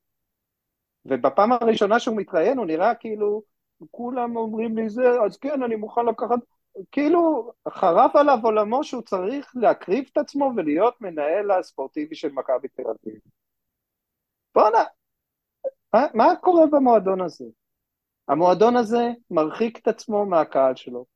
[1.04, 3.42] ובפעם הראשונה שהוא מתראיין הוא נראה כאילו,
[3.90, 6.38] כולם אומרים לי זה, אז כן, אני מוכן לקחת,
[6.92, 12.82] כאילו חרב עליו עולמו שהוא צריך להקריב את עצמו ולהיות מנהל הספורטיבי של מכבי תל
[12.82, 13.20] אביב.
[14.54, 14.84] בואנה,
[15.94, 17.44] מה, מה קורה במועדון הזה?
[18.28, 21.06] המועדון הזה מרחיק את עצמו מהקהל שלו.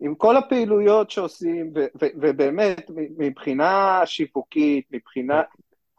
[0.00, 5.42] עם כל הפעילויות שעושים, ו- ו- ובאמת, מבחינה שיווקית, מבחינה...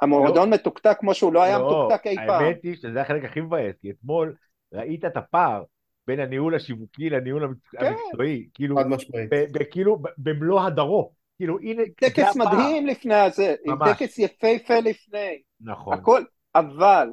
[0.02, 2.44] המועדון לא, מתוקתק כמו שהוא לא היה לא, מתוקתק אי פעם.
[2.44, 4.36] האמת היא שזה החלק הכי מבאס, כי אתמול
[4.74, 5.64] ראית את הפער
[6.08, 7.86] בין הניהול השיווקי לניהול המקצועי, כן.
[7.86, 9.30] המקצועי, כאילו, חד משמעית.
[9.72, 11.12] כאילו, במלוא הדרו.
[11.38, 12.36] כאילו, הנה, טקס.
[12.36, 13.78] מדהים לפני הזה, עם.
[13.86, 15.42] טקס יפהפה לפני.
[15.62, 15.94] נכון.
[15.94, 16.24] הכל,
[16.56, 17.12] אבל,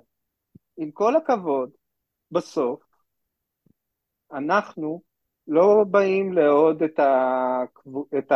[0.76, 1.70] עם כל הכבוד,
[2.30, 2.82] בסוף,
[4.32, 5.02] אנחנו
[5.48, 7.62] לא באים לעוד את, ה...
[8.18, 8.32] את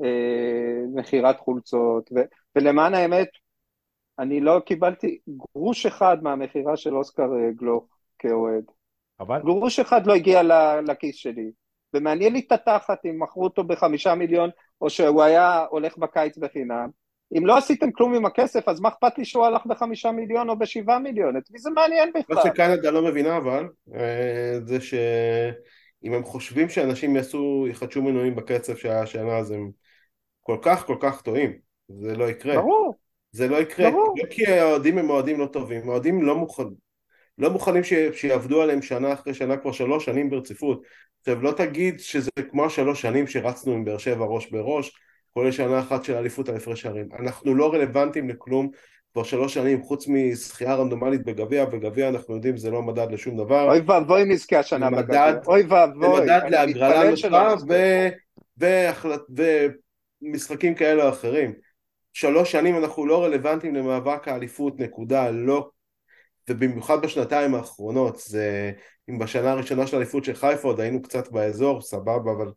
[0.00, 2.20] המכירת חולצות, ו...
[2.56, 3.28] ולמען האמת,
[4.18, 8.64] אני לא קיבלתי גרוש אחד מהמכירה של אוסקר אה, גלוך כאוהד.
[9.20, 11.50] אבל גרוש אחד לא הגיע ל- לכיס שלי.
[11.94, 14.50] ומעניין לי את התחת אם מכרו אותו בחמישה מיליון,
[14.80, 16.88] או שהוא היה הולך בקיץ בחינם.
[17.38, 20.58] אם לא עשיתם כלום עם הכסף, אז מה אכפת לי שהוא הלך בחמישה מיליון או
[20.58, 21.36] בשבעה מיליון?
[21.36, 22.52] את מי זה מעניין מה בכלל?
[22.52, 29.02] שקנדה לא מבינה אבל, אה, זה שאם הם חושבים שאנשים יעשו, יחדשו מנויים בקצב שהיה
[29.02, 29.70] השנה, אז הם
[30.42, 31.52] כל כך כל כך טועים.
[31.88, 32.56] זה לא יקרה.
[32.56, 32.94] ברור,
[33.32, 33.90] זה לא יקרה.
[33.90, 34.14] ברור.
[34.18, 36.87] לא כי האוהדים הם אוהדים לא טובים, האוהדים לא מוכנים.
[37.38, 37.92] לא מוכנים ש...
[38.12, 40.82] שיעבדו עליהם שנה אחרי שנה כבר שלוש שנים ברציפות.
[41.20, 44.92] עכשיו לא תגיד שזה כמו השלוש שנים שרצנו עם באר שבע ראש בראש,
[45.34, 47.08] כולל שנה אחת של אליפות על הפרש שערים.
[47.20, 48.70] אנחנו לא רלוונטיים לכלום
[49.12, 53.70] כבר שלוש שנים, חוץ מזכייה רנדומלית בגביע, וגביע אנחנו יודעים זה לא מדד לשום דבר.
[53.70, 55.32] אוי ואבוי אם נזכה השנה זה בגביע.
[55.32, 56.20] מדד- אוי זה ואבוי.
[56.20, 57.54] מדד אני להגרלה נוחה.
[58.56, 59.20] והחלט...
[60.22, 61.52] ומשחקים כאלה או אחרים.
[62.12, 65.68] שלוש שנים אנחנו לא רלוונטיים למאבק האליפות, נקודה, לא.
[66.48, 68.72] ובמיוחד בשנתיים האחרונות, זה...
[69.10, 72.52] אם בשנה הראשונה של האליפות של חיפה עוד היינו קצת באזור, סבבה, אבל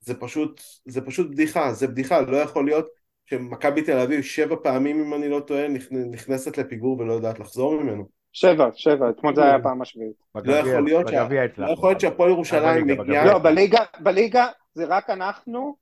[0.00, 2.86] זה פשוט, זה פשוט בדיחה, זה בדיחה, לא יכול להיות
[3.26, 7.80] שמכבי תל אביב שבע פעמים, אם אני לא טועה, נכ- נכנסת לפיגור ולא יודעת לחזור
[7.82, 8.04] ממנו.
[8.32, 10.16] שבע, שבע, אתמול זה היה הפעם השביעית.
[10.44, 11.66] לא יכול להיות שה- בגביע הצלחנו.
[11.66, 13.24] לא יכול להיות שהפועל ירושלים מגיעה...
[13.24, 15.76] לא, בליגה, בליגה זה רק אנחנו,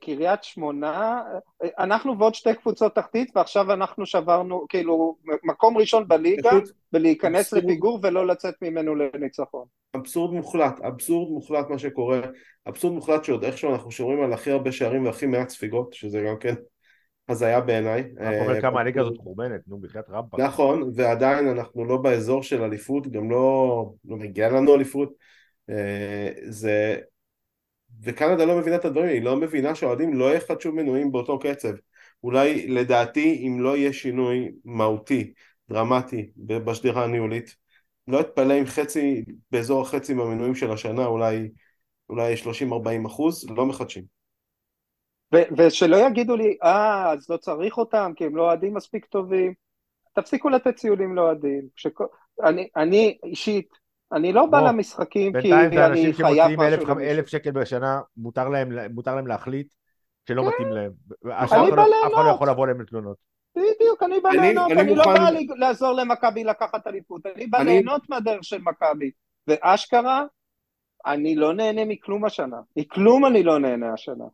[0.00, 1.22] קריית שמונה,
[1.62, 6.50] אה, אנחנו ועוד שתי קבוצות תחתית, ועכשיו אנחנו שברנו, כאילו, מקום ראשון בליגה,
[6.92, 7.64] ולהיכנס אבסורד.
[7.64, 9.64] לפיגור ולא לצאת ממנו לניצחון.
[9.96, 12.20] אבסורד מוחלט, אבסורד מוחלט מה שקורה,
[12.68, 16.36] אבסורד מוחלט שעוד איכשהו אנחנו שומרים על הכי הרבה שערים והכי מעט ספיגות, שזה גם
[16.40, 16.54] כן
[17.28, 18.00] הזיה בעיניי.
[18.20, 20.36] רק אומר אה, כמה הליגה הזאת חורבנת, נו, בחייאת רמפה.
[20.42, 25.12] נכון, ועדיין אנחנו לא באזור של אליפות, גם לא, לא מגיע לנו אליפות.
[25.70, 26.96] אה, זה...
[28.02, 31.72] וקנדה לא מבינה את הדברים, היא לא מבינה שהאוהדים לא יחדשו מנויים באותו קצב.
[32.22, 35.32] אולי, לדעתי, אם לא יהיה שינוי מהותי,
[35.68, 37.56] דרמטי, בשדרה הניהולית,
[38.08, 41.48] לא אתפלא אם חצי, באזור החצי מהמנויים של השנה, אולי,
[42.08, 44.04] אולי 30-40 אחוז, לא מחדשים.
[45.34, 49.54] ו- ושלא יגידו לי, אה, אז לא צריך אותם, כי הם לא אוהדים מספיק טובים.
[50.14, 51.68] תפסיקו לתת ציונים לאוהדים.
[51.76, 52.06] שכל-
[52.44, 53.68] אני, אני אישית,
[54.12, 58.00] אני לא בא למשחקים כי בינתיים זה אני אנשים חייב שמוציאים משהו אלף- שקל בשנה,
[58.16, 59.74] מותר להם מותר להם להחליט
[60.28, 60.48] שלא כן.
[60.48, 60.92] מתאים להם.
[61.24, 61.84] אני בא לא- אף אחד לא
[62.16, 62.34] ליהנות.
[62.36, 63.16] יכול לבוא להם לתלונות.
[63.56, 67.26] בדיוק, אני בא אני- ליהנות, אני אני לא מוכן- בא לי- לעזור למכבי לקחת אליפות,
[67.26, 69.10] אני בא אני- ליהנות מהדרך של מכבי.
[69.46, 70.24] ואשכרה,
[71.06, 72.56] אני לא נהנה מכלום השנה.
[72.76, 74.24] מכלום אני לא נהנה השנה.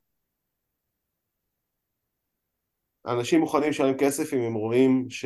[3.06, 5.24] אנשים מוכנים לשלם כסף אם הם רואים ש...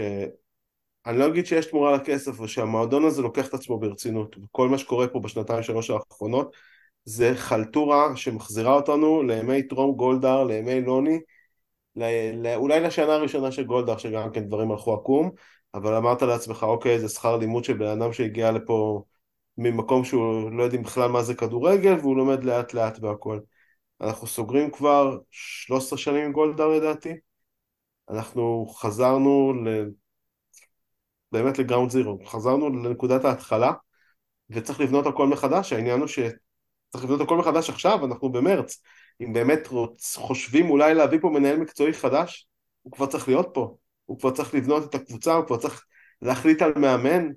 [1.07, 4.37] אני לא אגיד שיש תמורה לכסף, או שהמועדון הזה לוקח את עצמו ברצינות.
[4.45, 6.57] וכל מה שקורה פה בשנתיים שלוש האחרונות
[7.05, 11.21] זה חלטורה שמחזירה אותנו לימי טרום גולדהר, לימי לוני,
[11.97, 15.31] ל- ל- אולי לשנה הראשונה של גולדהר, שגם כן דברים הלכו עקום,
[15.75, 19.03] אבל אמרת לעצמך, אוקיי, זה שכר לימוד של בן אדם שהגיע לפה
[19.59, 23.41] ממקום שהוא לא יודעים בכלל מה זה כדורגל, והוא לומד לאט לאט והכל.
[24.01, 27.13] אנחנו סוגרים כבר 13 שנים עם גולדהר לדעתי.
[28.11, 29.69] אנחנו חזרנו ל...
[31.43, 33.73] באמת לגראונד זירו, חזרנו לנקודת ההתחלה
[34.51, 38.83] וצריך לבנות הכל מחדש, העניין הוא שצריך לבנות הכל מחדש עכשיו, אנחנו במרץ,
[39.21, 40.17] אם באמת רוצ...
[40.17, 42.47] חושבים אולי להביא פה מנהל מקצועי חדש,
[42.83, 43.75] הוא כבר צריך להיות פה,
[44.07, 45.85] הוא כבר צריך לבנות את הקבוצה, הוא כבר צריך
[46.23, 47.29] להחליט על מאמן,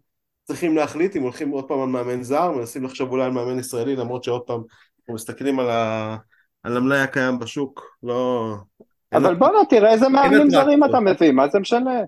[0.43, 3.95] צריכים להחליט אם הולכים עוד פעם על מאמן זר, מנסים לחשוב אולי על מאמן ישראלי,
[3.95, 4.61] למרות שעוד פעם
[4.99, 6.17] אנחנו מסתכלים על, ה...
[6.63, 8.55] על המלאי הקיים בשוק, לא...
[9.13, 10.49] אבל בואנה, תראה איזה מאמנים.
[10.49, 11.99] זרים אתה מביא, מה זה משנה?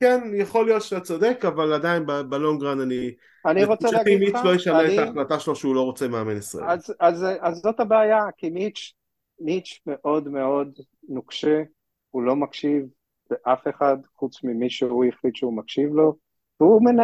[0.00, 3.14] כן, יכול להיות שאתה צודק, אבל עדיין בלונגרן אני...
[3.46, 6.72] אני רוצה להגיד לך, לא ישנה אני- את ההחלטה שלו שהוא לא רוצה מאמן ישראלי.
[6.72, 8.92] אז, אז, אז זאת הבעיה, כי מיץ',
[9.40, 10.78] מיץ' מאוד מאוד
[11.08, 11.62] נוקשה,
[12.10, 12.86] הוא לא מקשיב
[13.30, 16.16] לאף אחד חוץ ממי שהוא החליט שהוא מקשיב לו,
[16.60, 16.96] והוא מנ...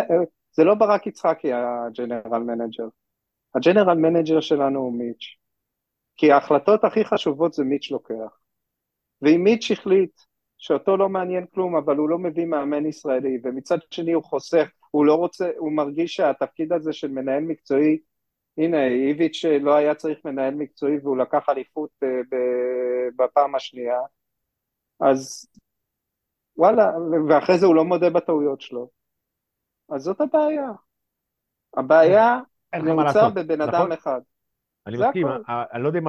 [0.53, 2.89] זה לא ברק יצחקי ה general manager,
[3.55, 5.37] ה general manager שלנו הוא מיץ',
[6.17, 8.39] כי ההחלטות הכי חשובות זה מיץ' לוקח,
[9.23, 10.21] ואם מיץ' החליט
[10.63, 15.07] שאותו לא מעניין כלום, אבל הוא לא מביא מאמן ישראלי, ומצד שני הוא חוסך, הוא
[15.07, 17.99] לא רוצה, הוא מרגיש שהתפקיד הזה של מנהל מקצועי
[18.59, 22.09] הנה, איביץ' לא היה צריך מנהל מקצועי והוא לקח אליפות אה,
[23.17, 23.99] בפעם השנייה,
[25.01, 25.47] אז
[26.57, 26.91] וואלה,
[27.29, 28.91] ואחרי זה הוא לא מודה בטעויות שלו.
[29.89, 30.71] אז זאת הבעיה.
[31.77, 32.41] הבעיה
[32.73, 33.35] לעשות.
[33.35, 33.75] בבן נכון?
[33.75, 34.21] אדם אחד.
[34.87, 35.53] אני מסכים, הכל.
[35.53, 36.05] ה- אני לא יודע אם...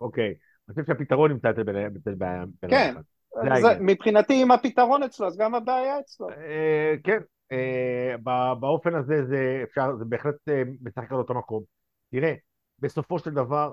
[0.00, 0.34] אוקיי,
[0.68, 2.90] אני חושב שהפתרון נמצא אצל בן אדם כן.
[2.90, 3.02] אחד.
[3.02, 3.19] זה
[3.62, 3.68] זה.
[3.80, 6.30] מבחינתי אם הפתרון אצלו, אז גם הבעיה אצלו.
[6.30, 7.18] אה, כן,
[7.52, 11.62] אה, ב- באופן הזה זה אפשר, זה בהחלט אה, משחק על אותו מקום.
[12.10, 12.34] תראה,
[12.78, 13.72] בסופו של דבר,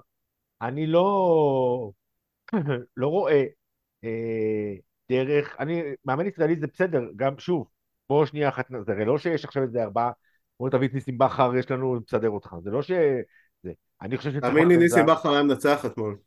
[0.62, 1.92] אני לא,
[2.98, 3.44] לא רואה
[4.04, 4.74] אה,
[5.10, 7.68] דרך, אני, מאמן ישראלי זה בסדר, גם שוב,
[8.10, 10.12] בוא שנייה אחת, זה הרי לא שיש עכשיו איזה ארבעה,
[10.60, 12.92] בוא תביא את ניסים בכר, יש לנו לסדר אותך, זה לא ש...
[13.64, 14.46] זה, אני חושב שצריך...
[14.46, 16.18] תאמין לי, ניסים בכר היה מנצח אתמול.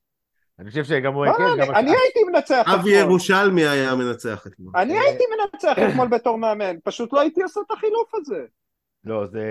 [0.61, 1.27] אני חושב שגם הוא...
[1.27, 2.93] מה, כן, אני הייתי מנצח אבי אתמול.
[2.93, 4.73] ירושלמי היה מנצח אתמול.
[4.77, 8.45] אני הייתי מנצח אתמול בתור מאמן, פשוט לא הייתי עושה את החילוף הזה.
[9.05, 9.45] לא, זה,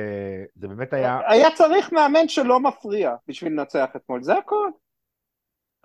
[0.55, 4.69] זה באמת היה, היה צריך מאמן שלא מפריע בשביל לנצח אתמול, זה הכל.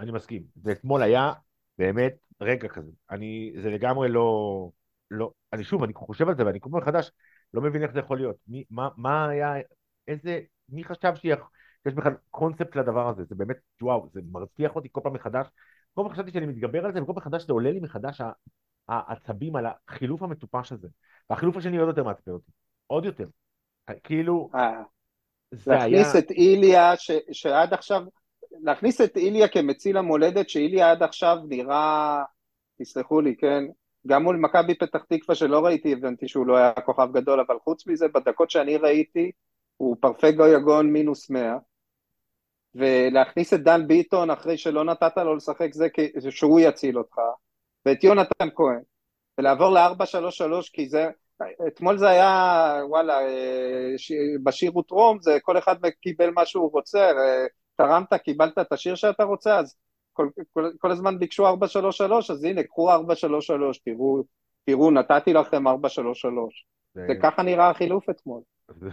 [0.00, 0.42] אני מסכים.
[0.62, 1.32] ואתמול היה
[1.78, 2.90] באמת רגע כזה.
[3.10, 4.68] אני, זה לגמרי לא,
[5.10, 7.10] לא, אני שוב, אני חושב על זה ואני כל פעם מחדש
[7.54, 8.36] לא מבין איך זה יכול להיות.
[8.48, 9.54] מי, מה, מה היה,
[10.08, 11.12] איזה, מי חשב
[11.84, 13.24] שיש בכלל קונספט לדבר הזה?
[13.24, 15.46] זה באמת, וואו, זה מרתיח אותי כל פעם מחדש.
[15.94, 18.20] כל פעם חשבתי שאני מתגבר על זה, וכל פעם מחדש זה עולה לי מחדש
[18.88, 20.88] העצבים על החילוף המטופש הזה.
[21.30, 22.50] והחילוף השני עוד יותר מעצבן אותי.
[22.86, 23.26] עוד יותר.
[24.04, 24.82] כאילו, אה,
[25.50, 25.86] זה היה...
[25.86, 28.02] להכניס את איליה, ש, שעד עכשיו,
[28.62, 32.22] להכניס את איליה כמציל המולדת, שאיליה עד עכשיו נראה,
[32.78, 33.64] תסלחו לי, כן,
[34.06, 37.86] גם מול מכבי פתח תקווה שלא ראיתי, הבנתי שהוא לא היה כוכב גדול, אבל חוץ
[37.86, 39.30] מזה, בדקות שאני ראיתי,
[39.76, 41.56] הוא פרפגו יגון מינוס 100,
[42.74, 45.68] ולהכניס את דן ביטון אחרי שלא נתת לו לשחק
[46.16, 47.16] זה שהוא יציל אותך,
[47.86, 48.80] ואת יונתן כהן,
[49.38, 51.10] ולעבור ל-4-3-3 כי זה,
[51.66, 54.12] אתמול זה היה, וואלה, אה, ש-
[54.44, 59.24] בשיר ותרום, זה כל אחד קיבל מה שהוא רוצה, אה, תרמת, קיבלת את השיר שאתה
[59.24, 59.76] רוצה, אז
[60.12, 64.22] כל, כל, כל הזמן ביקשו 4-3-3, אז הנה, קחו 4-3-3, תראו,
[64.64, 65.70] תראו, נתתי לכם 4-3-3.
[66.94, 68.40] זה- וככה נראה החילוף אתמול.
[68.80, 68.88] זה-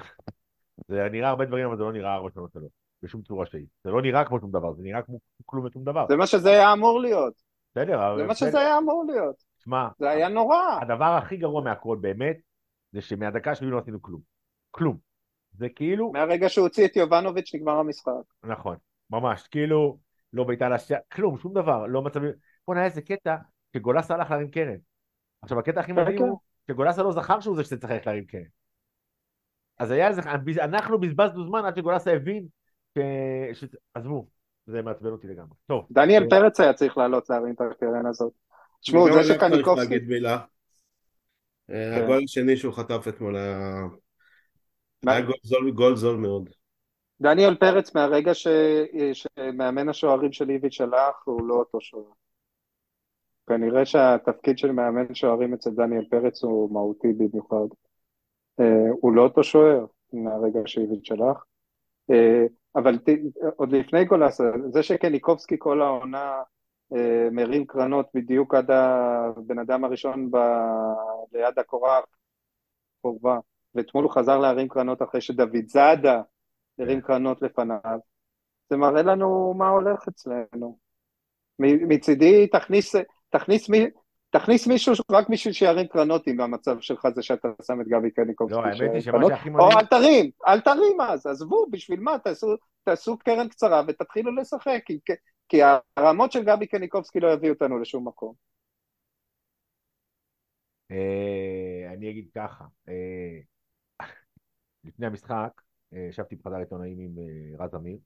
[0.88, 2.72] זה נראה הרבה דברים, אבל זה לא נראה ארבע שנות שלוש,
[3.04, 3.66] בשום צורה שהיא.
[3.84, 6.06] זה לא נראה כמו שום דבר, זה נראה כמו כלום ושום דבר.
[6.10, 7.34] זה מה שזה היה אמור להיות,
[7.72, 8.36] בסדר, אבל זה מה.
[8.36, 10.80] שזה היה אמור להיות, שמע, זה היה נורא.
[10.82, 12.38] הדבר הכי גרוע מהכל באמת,
[12.92, 14.22] זה שמהדקה שלי לא עשינו כלום.
[14.72, 14.98] כלום.
[15.52, 18.12] זה כאילו, מהרגע שהוא הוציא את יובנוביץ' נגמר המשחק.
[18.44, 18.76] נכון,
[19.10, 19.98] ממש, כאילו,
[20.34, 22.32] לא בעיטה לשער, כלום, שום דבר, לא מצבים.
[22.68, 23.36] בוא'נה, איזה קטע
[23.76, 24.78] שגולסה הלך להרים קרן.
[25.42, 26.24] עכשיו, הקטע הכי מדהים כן.
[26.24, 28.42] הוא שגולסה לא זכר שהוא זה שצריך ללכת להרים קרן.
[29.80, 30.22] אז היה איזה,
[30.64, 32.46] אנחנו בזבזנו זמן עד שגולסה הבין
[32.98, 33.00] ש...
[33.54, 33.66] ש...
[33.94, 34.28] עזבו,
[34.68, 35.56] זה מעצבן אותי לגמרי.
[35.66, 38.34] טוב, דניאל אה, פרץ היה צריך לעלות להרים את הקרן הזאת.
[38.82, 39.94] תשמעו, גם זה שקניקובסקי...
[39.94, 40.38] להגיד מילה.
[41.70, 42.04] אה, כן.
[42.04, 43.82] הגול השני שהוא חטף אתמול היה
[45.04, 45.12] מה?
[45.12, 46.50] היה גול זול- גול זול מאוד.
[47.22, 48.48] דניאל פרץ מהרגע ש...
[49.14, 52.04] שמאמן השוערים של איביץ' הלך, הוא לא אותו שוער.
[53.48, 57.68] כנראה שהתפקיד של מאמן שוערים אצל דניאל פרץ הוא מהותי במיוחד.
[58.60, 61.44] אה, הוא לא אותו שוער מהרגע שאיביץ' הלך.
[62.76, 63.10] אבל ת...
[63.56, 66.42] עוד לפני גולסה, זה שקניקובסקי כל העונה
[66.96, 70.38] אה, מרים קרנות בדיוק עד הבן אדם הראשון ב...
[71.34, 72.00] ליד הקורה
[73.00, 73.40] הקרובה,
[73.76, 76.22] ואתמול הוא חזר להרים קרנות אחרי שדוד זאדה
[76.80, 78.00] הרים קרנות לפניו,
[78.70, 80.78] זה מראה לנו מה הולך אצלנו.
[81.60, 82.96] מצידי תכניס,
[83.30, 83.70] תכניס,
[84.32, 88.58] תכניס מישהו רק בשביל שירים קרנות אם המצב שלך זה שאתה שם את גבי קניקובסקי.
[88.58, 89.28] לא, האמת היא שמה.
[89.28, 92.20] שהכי או מדהים- אל תרים, אל תרים אז, עזבו, בשביל מה?
[92.20, 92.48] תעשו,
[92.84, 95.00] תעשו קרן קצרה ותתחילו לשחק, כי,
[95.50, 95.58] כי
[95.98, 98.34] הרמות של גבי קניקובסקי לא יביאו אותנו לשום מקום.
[100.92, 103.40] אה, אני אגיד ככה, אה,
[104.84, 105.62] לפני המשחק,
[105.94, 107.98] אה, ישבתי בחדר עיתונאים עם אה, רז אמיר,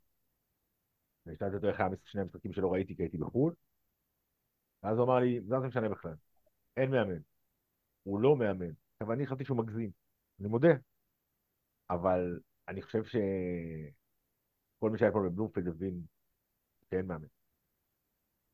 [1.25, 3.53] ושאלתי אותו איך היה שני המשחקים שלא ראיתי כי הייתי בחו"ל,
[4.85, 6.13] ואז הוא אמר לי, זה לא משנה בכלל,
[6.77, 7.19] אין מאמן,
[8.03, 8.71] הוא לא מאמן.
[8.93, 9.91] עכשיו אני חשבתי שהוא מגזים,
[10.39, 10.73] אני מודה,
[11.89, 16.01] אבל אני חושב שכל מי שהיה פה בבלומפילד הבין
[16.89, 17.27] שאין מאמן.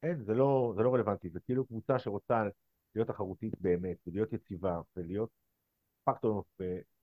[0.04, 2.44] אין, זה לא, זה לא רלוונטי, זה כאילו קבוצה שרוצה
[2.96, 5.30] להיות תחרותית באמת, ולהיות יציבה, ולהיות
[6.04, 6.44] פקטור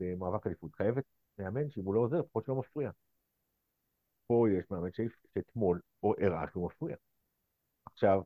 [0.00, 1.04] במאבק אליפות, חייבת
[1.38, 2.90] מאמן שאם הוא לא עוזר, לפחות שלא מפריע.
[4.26, 6.96] פה יש מאמן שאתמול או הראה שהוא מפריע.
[7.84, 8.22] עכשיו,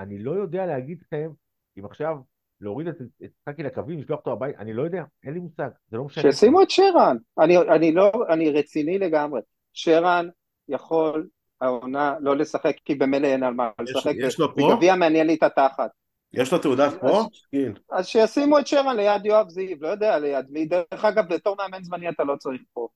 [0.00, 1.30] אני לא יודע להגיד לכם
[1.78, 2.16] אם עכשיו
[2.60, 5.96] להוריד את את סאקי לקווים, לשלוח אותו הביתה, אני לא יודע, אין לי מושג, זה
[5.96, 6.22] לא משנה.
[6.32, 9.40] שישימו את שרן, אני, אני לא, אני רציני לגמרי.
[9.72, 10.28] שרן
[10.68, 11.28] יכול
[11.60, 14.70] העונה לא לשחק כי במילא אין על מה יש- לשחק, יש לו פה?
[14.74, 15.90] בגביע מעניין לי את התחת.
[16.32, 17.22] יש לו תעודת פה?
[17.54, 17.72] גיל.
[17.90, 21.82] אז שישימו את שרן ליד יואב זיו, לא יודע ליד מי, דרך אגב, בתור מאמן
[21.84, 22.88] זמני אתה לא צריך פה.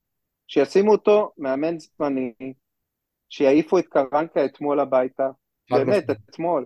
[0.47, 2.33] שישימו אותו מאמן זמני,
[3.29, 5.29] שיעיפו את קרנקה אתמול הביתה,
[5.71, 6.09] באמת.
[6.09, 6.65] אתמול.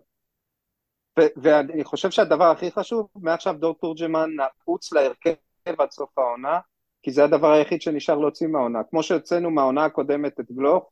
[1.37, 5.33] ואני חושב שהדבר הכי חשוב, מעכשיו דור תורג'מן נעוץ להרכב
[5.77, 6.59] עד סוף העונה,
[7.03, 8.79] כי זה הדבר היחיד שנשאר להוציא מהעונה.
[8.89, 10.91] כמו שהוצאנו מהעונה הקודמת את גלוך,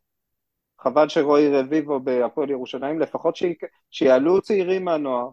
[0.81, 3.55] חבל שרועי רביבו בהפועל ירושלים, לפחות שי-
[3.91, 5.29] שיעלו צעירים מהנוער,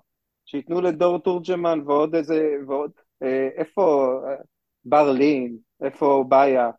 [0.47, 2.91] שייתנו לדור תורג'מן ועוד איזה, ועוד,
[3.23, 4.35] אה, איפה אה,
[4.85, 6.71] בר לין, איפה באיה,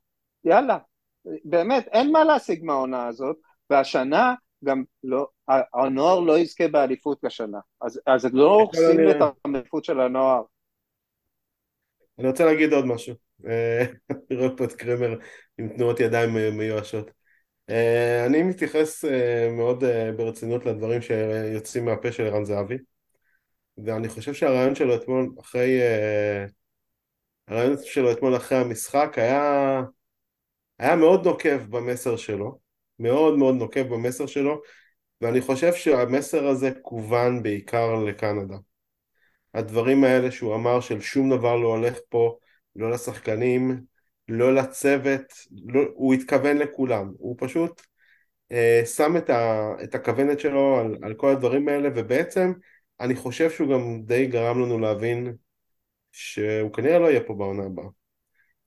[0.44, 0.78] יאללה,
[1.46, 3.38] באמת, אין מה להשיג מהעונה הזאת,
[3.70, 4.34] והשנה
[4.66, 5.28] גם לא,
[5.74, 10.44] הנוער לא יזכה באליפות השנה, אז, אז לא הורסים את האליפות של הנוער.
[12.20, 13.16] אני רוצה להגיד עוד משהו.
[13.48, 13.86] אה,
[14.32, 15.20] אני רואה פה את קרמר
[15.58, 17.12] עם תנועות ידיים מיואשות.
[17.70, 19.84] אה, אני מתייחס אה, מאוד
[20.18, 22.78] ברצינות לדברים שיוצאים מהפה של ערן זהבי,
[23.86, 25.80] ואני חושב שהרעיון שלו אתמול אחרי...
[27.48, 29.82] הרעיון שלו אתמול אחרי המשחק היה,
[30.80, 32.60] היה מאוד נוקב במסר שלו,
[33.00, 34.62] מאוד מאוד נוקב במסר שלו,
[35.22, 38.56] ואני חושב שהמסר הזה כוון בעיקר לקנדה.
[39.54, 42.38] הדברים האלה שהוא אמר של שום דבר לא הולך פה,
[42.76, 43.82] לא לשחקנים,
[44.28, 45.22] לא לצוות,
[45.66, 47.82] לא, הוא התכוון לכולם, הוא פשוט
[48.52, 52.54] אה, שם את, ה, את הכוונת שלו על, על כל הדברים האלה, ובעצם
[53.00, 55.36] אני חושב שהוא גם די גרם לנו להבין
[56.12, 57.86] שהוא כנראה לא יהיה פה בעונה הבאה.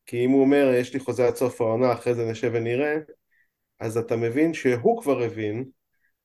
[0.06, 2.96] כי אם הוא אומר, יש לי חוזה עד סוף העונה, אחרי זה נשב ונראה,
[3.80, 5.64] אז אתה מבין שהוא כבר הבין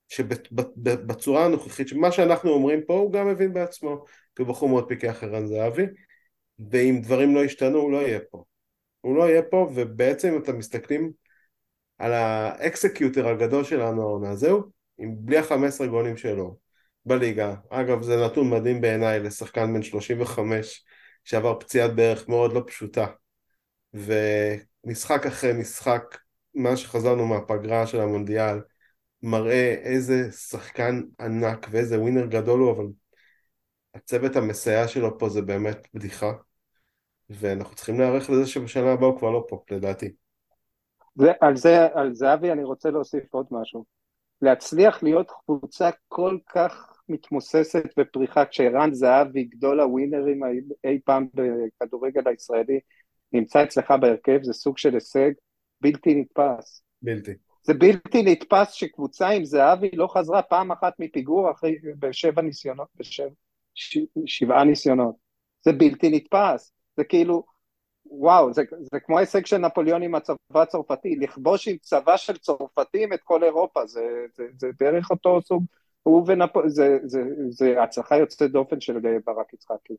[0.07, 5.23] שבצורה הנוכחית, שמה שאנחנו אומרים פה הוא גם מבין בעצמו, כי הוא בחור מאוד פיקח
[5.23, 5.85] ערן זהבי,
[6.71, 8.43] ואם דברים לא ישתנו הוא לא יהיה פה.
[9.01, 11.11] הוא לא יהיה פה, ובעצם אם אתם מסתכלים
[11.97, 14.63] על ה executor הגדול שלנו העונה, זהו,
[14.97, 16.57] עם בלי החמש גולים שלו
[17.05, 17.55] בליגה.
[17.69, 20.85] אגב, זה נתון מדהים בעיניי לשחקן בן 35
[21.23, 23.05] שעבר פציעת בערך מאוד לא פשוטה.
[23.93, 26.17] ומשחק אחרי משחק,
[26.55, 28.57] מה שחזרנו מהפגרה של המונדיאל,
[29.21, 32.85] מראה איזה שחקן ענק ואיזה ווינר גדול הוא, אבל
[33.95, 36.31] הצוות המסייע שלו פה זה באמת בדיחה,
[37.29, 40.13] ואנחנו צריכים להיערך לזה שבשנה הבאה הוא כבר לא פה, לדעתי.
[41.15, 43.85] זה, על זה, על זהבי אני רוצה להוסיף עוד משהו.
[44.41, 50.41] להצליח להיות קבוצה כל כך מתמוססת בפריחה, כשערן זהבי, גדול הווינרים
[50.83, 52.79] אי פעם בכדורגל הישראלי,
[53.33, 55.31] נמצא אצלך בהרכב, זה סוג של הישג
[55.83, 56.83] בלתי נתפס.
[57.01, 57.31] בלתי.
[57.63, 63.29] זה בלתי נתפס שקבוצה עם זהבי לא חזרה פעם אחת מפיגור אחרי, בשבע ניסיונות, בשבע,
[63.75, 65.15] ש, שבעה ניסיונות.
[65.65, 66.73] זה בלתי נתפס.
[66.97, 67.43] זה כאילו,
[68.05, 73.13] וואו, זה, זה כמו ההישג של נפוליאון עם הצבא הצרפתי, לכבוש עם צבא של צרפתים
[73.13, 74.01] את כל אירופה, זה,
[74.35, 75.63] זה, זה בערך אותו סוג,
[76.03, 79.93] הוא ונפוליאון, זה, זה, זה הצלחה יוצאת דופן של ברק יצחקי.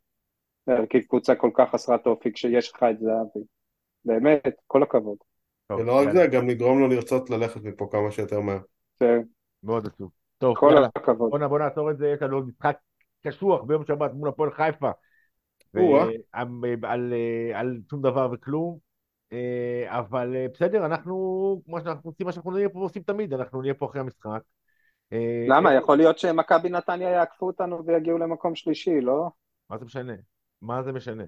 [0.67, 3.45] להרכיב קבוצה כל כך חסרת אופי כשיש לך את זהבי.
[4.05, 5.19] באמת, כל הכבוד.
[5.71, 8.59] ולא רק זה, גם לגרום לו לרצות ללכת מפה כמה שיותר מהר.
[9.01, 9.23] כן.
[9.63, 10.11] מאוד עצוב.
[10.39, 11.45] טוב, כל הכבוד.
[11.45, 12.77] בוא נעצור את זה, יש לנו משחק
[13.27, 14.91] קשוח ביום שבת מול הפועל חיפה.
[17.55, 18.79] על שום דבר וכלום.
[19.33, 23.63] אה, אבל אה, בסדר, אנחנו, כמו שאנחנו עושים, מה שאנחנו נהיה פה עושים תמיד, אנחנו
[23.63, 24.41] נהיה פה אחרי המשחק.
[25.13, 25.75] אה, למה?
[25.75, 29.29] יכול להיות שמכבי נתניה יעקפו אותנו ויגיעו למקום שלישי, לא?
[29.71, 30.13] מה זה משנה?
[30.63, 31.25] מה זה משנה?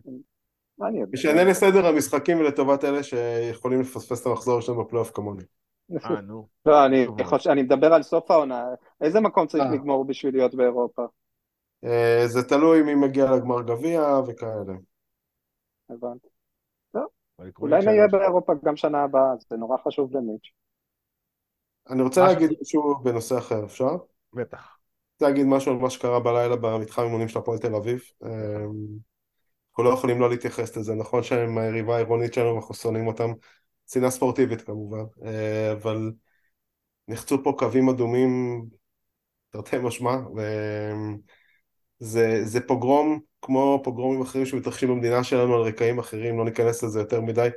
[1.12, 5.42] משנה לסדר המשחקים ולטובת אלה שיכולים לפספס את המחזור שלנו בפלייאוף כמוני.
[6.04, 6.48] אה, נו.
[6.66, 6.84] לא,
[7.46, 8.64] אני מדבר על סוף העונה.
[9.00, 11.02] איזה מקום צריך לגמור בשביל להיות באירופה?
[11.84, 14.72] אה, זה תלוי מי מגיע לגמר גביע וכאלה.
[15.90, 16.28] הבנתי.
[16.92, 17.06] טוב,
[17.58, 20.52] אולי נהיה באירופה גם שנה הבאה, זה נורא חשוב למיץ'.
[21.90, 23.96] אני רוצה להגיד משהו בנושא אחר, אפשר?
[24.32, 24.78] בטח.
[25.14, 28.02] רוצה להגיד משהו על מה שקרה בלילה במתחם אימונים של הפועל תל אביב.
[29.76, 33.32] אנחנו לא יכולים לא להתייחס לזה, נכון שהם היריבה העירונית שלנו ואנחנו שונאים אותם,
[33.92, 36.12] שנאה ספורטיבית כמובן, אה, אבל
[37.08, 38.62] נחצו פה קווים אדומים
[39.50, 40.16] תרתי משמע,
[42.00, 47.20] וזה פוגרום כמו פוגרומים אחרים שמתרחשים במדינה שלנו על רקעים אחרים, לא ניכנס לזה יותר
[47.20, 47.48] מדי,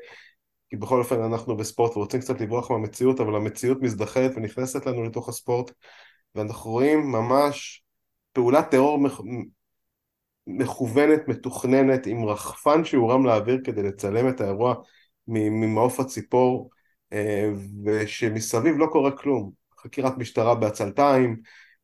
[0.70, 5.30] כי בכל אופן אנחנו בספורט ורוצים קצת לברוח מהמציאות, אבל המציאות מזדחלת ונכנסת לנו לתוך
[5.30, 5.72] הספורט,
[6.36, 7.84] ואנחנו רואים ממש
[8.34, 9.00] פעולת טרור
[10.58, 14.76] מכוונת, מתוכננת, עם רחפן שהורם לאוויר כדי לצלם את האירוע
[15.28, 16.70] ממעוף הציפור,
[17.14, 17.50] אה,
[17.86, 19.52] ושמסביב לא קורה כלום.
[19.84, 21.38] חקירת משטרה בעצלתיים,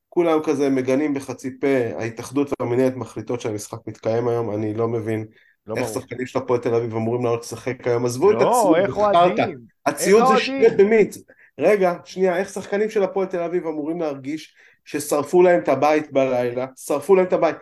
[0.10, 5.26] כולם כזה מגנים בחצי פה, ההתאחדות והמנהלת מחליטות שהמשחק מתקיים היום, אני לא מבין
[5.68, 8.76] לא איך שחקנים של הפועל תל אביב אמורים לעלות לשחק היום, עזבו לא, את הציוד,
[8.76, 9.60] איך אוהדים?
[9.86, 11.18] הציוד זה שטויות במיץ.
[11.60, 16.66] רגע, שנייה, איך שחקנים של הפועל תל אביב אמורים להרגיש ששרפו להם את הבית בלילה,
[16.76, 17.56] שרפו להם את הבית,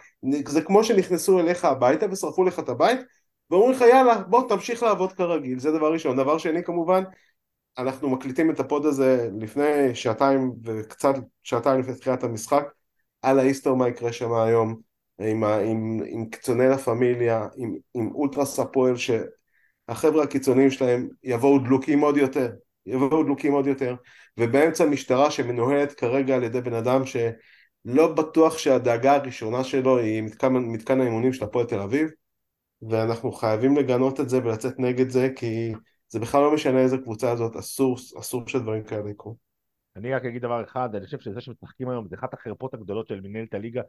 [0.48, 3.00] זה כמו שנכנסו אליך הביתה ושרפו לך את הבית,
[3.50, 6.18] ואומרים לך יאללה בוא תמשיך לעבוד כרגיל, זה דבר ראשון.
[6.18, 7.04] דבר שני כמובן,
[7.78, 12.64] אנחנו מקליטים את הפוד הזה לפני שעתיים וקצת שעתיים לפני תחילת המשחק,
[13.22, 14.76] על ההיסטוריה מה יקרה שם היום,
[15.20, 22.00] עם, עם, עם קצוני לה פמיליה, עם, עם אולטרס הפועל, שהחבר'ה הקיצוניים שלהם יבואו דלוקים
[22.00, 22.52] עוד יותר,
[22.86, 23.95] יבואו דלוקים עוד יותר,
[24.39, 27.06] ובאמצע משטרה שמנוהלת כרגע על ידי בן אדם
[27.88, 32.10] שלא בטוח שהדאגה הראשונה שלו היא מתקן, מתקן האימונים של הפועל תל אביב,
[32.90, 35.74] ואנחנו חייבים לגנות את זה ולצאת נגד זה, כי
[36.08, 39.38] זה בכלל לא משנה איזה קבוצה זאת, אסור, אסור שדברים כאלה יקרו.
[39.96, 43.22] אני רק אגיד דבר אחד, אני חושב שזה שמשחקים היום זה אחת החרפות הגדולות של
[43.22, 43.82] מנהלת הליגה.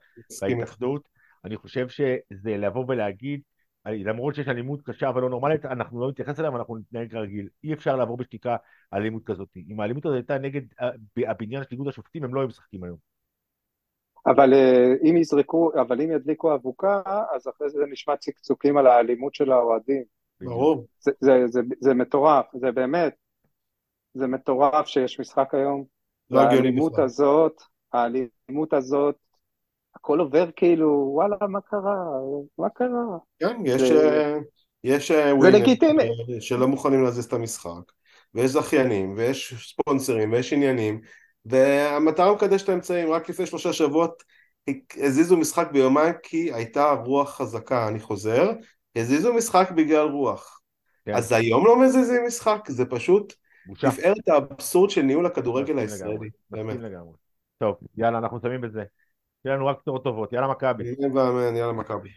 [0.42, 1.08] וההתאחדות.
[1.44, 3.40] אני חושב שזה לבוא ולהגיד,
[3.86, 7.48] למרות שיש אלימות קשה ולא נורמלית, אנחנו לא נתייחס אליה ואנחנו נתנהג כרגיל.
[7.64, 8.56] אי אפשר לעבור בשתיקה
[8.90, 9.48] על אלימות כזאת.
[9.70, 10.90] אם האלימות הזאת הייתה נגד אה,
[11.30, 13.13] הבניין של איגוד השופטים, הם לא היו משחקים היום.
[14.26, 17.02] אבל אה, אם יזרקו, אבל אם ידליקו אבוקה,
[17.34, 20.02] אז אחרי זה נשמע צקצוקים על האלימות של האוהדים.
[20.40, 20.86] ברור.
[21.00, 23.14] זה, זה, זה, זה מטורף, זה באמת,
[24.14, 25.84] זה מטורף שיש משחק היום.
[26.30, 27.04] לא הגיוני והאלימות בכלל.
[27.04, 27.62] הזאת,
[27.92, 29.16] האלימות הזאת,
[29.94, 31.94] הכל עובר כאילו, וואלה, מה קרה?
[32.58, 33.18] מה קרה?
[33.38, 34.38] כן, יש, זה- אה,
[34.84, 35.76] יש אה, ווינרים
[36.40, 37.92] שלא מוכנים להזיז את המשחק,
[38.34, 41.00] ויש זכיינים, ויש ספונסרים, ויש עניינים,
[41.46, 43.12] והמטרה מקדשת את האמצעים.
[43.12, 44.22] רק לפני שלושה שבועות
[44.96, 48.50] הזיזו משחק ביומיים כי הייתה רוח חזקה, אני חוזר,
[48.96, 50.60] הזיזו משחק בגלל רוח.
[51.04, 51.14] כן.
[51.14, 53.34] אז היום לא מזיזים משחק, זה פשוט
[53.66, 53.90] בושה.
[53.90, 56.76] תפארת האבסורד של ניהול הכדורגל הישראלי, באמת.
[56.76, 57.12] לגמרי.
[57.58, 58.82] טוב, יאללה, אנחנו שמים את זה.
[59.42, 60.32] שיהיה לנו רק בשורות טובות.
[60.32, 60.84] יאללה, מכבי.
[61.56, 62.08] יאללה מכבי.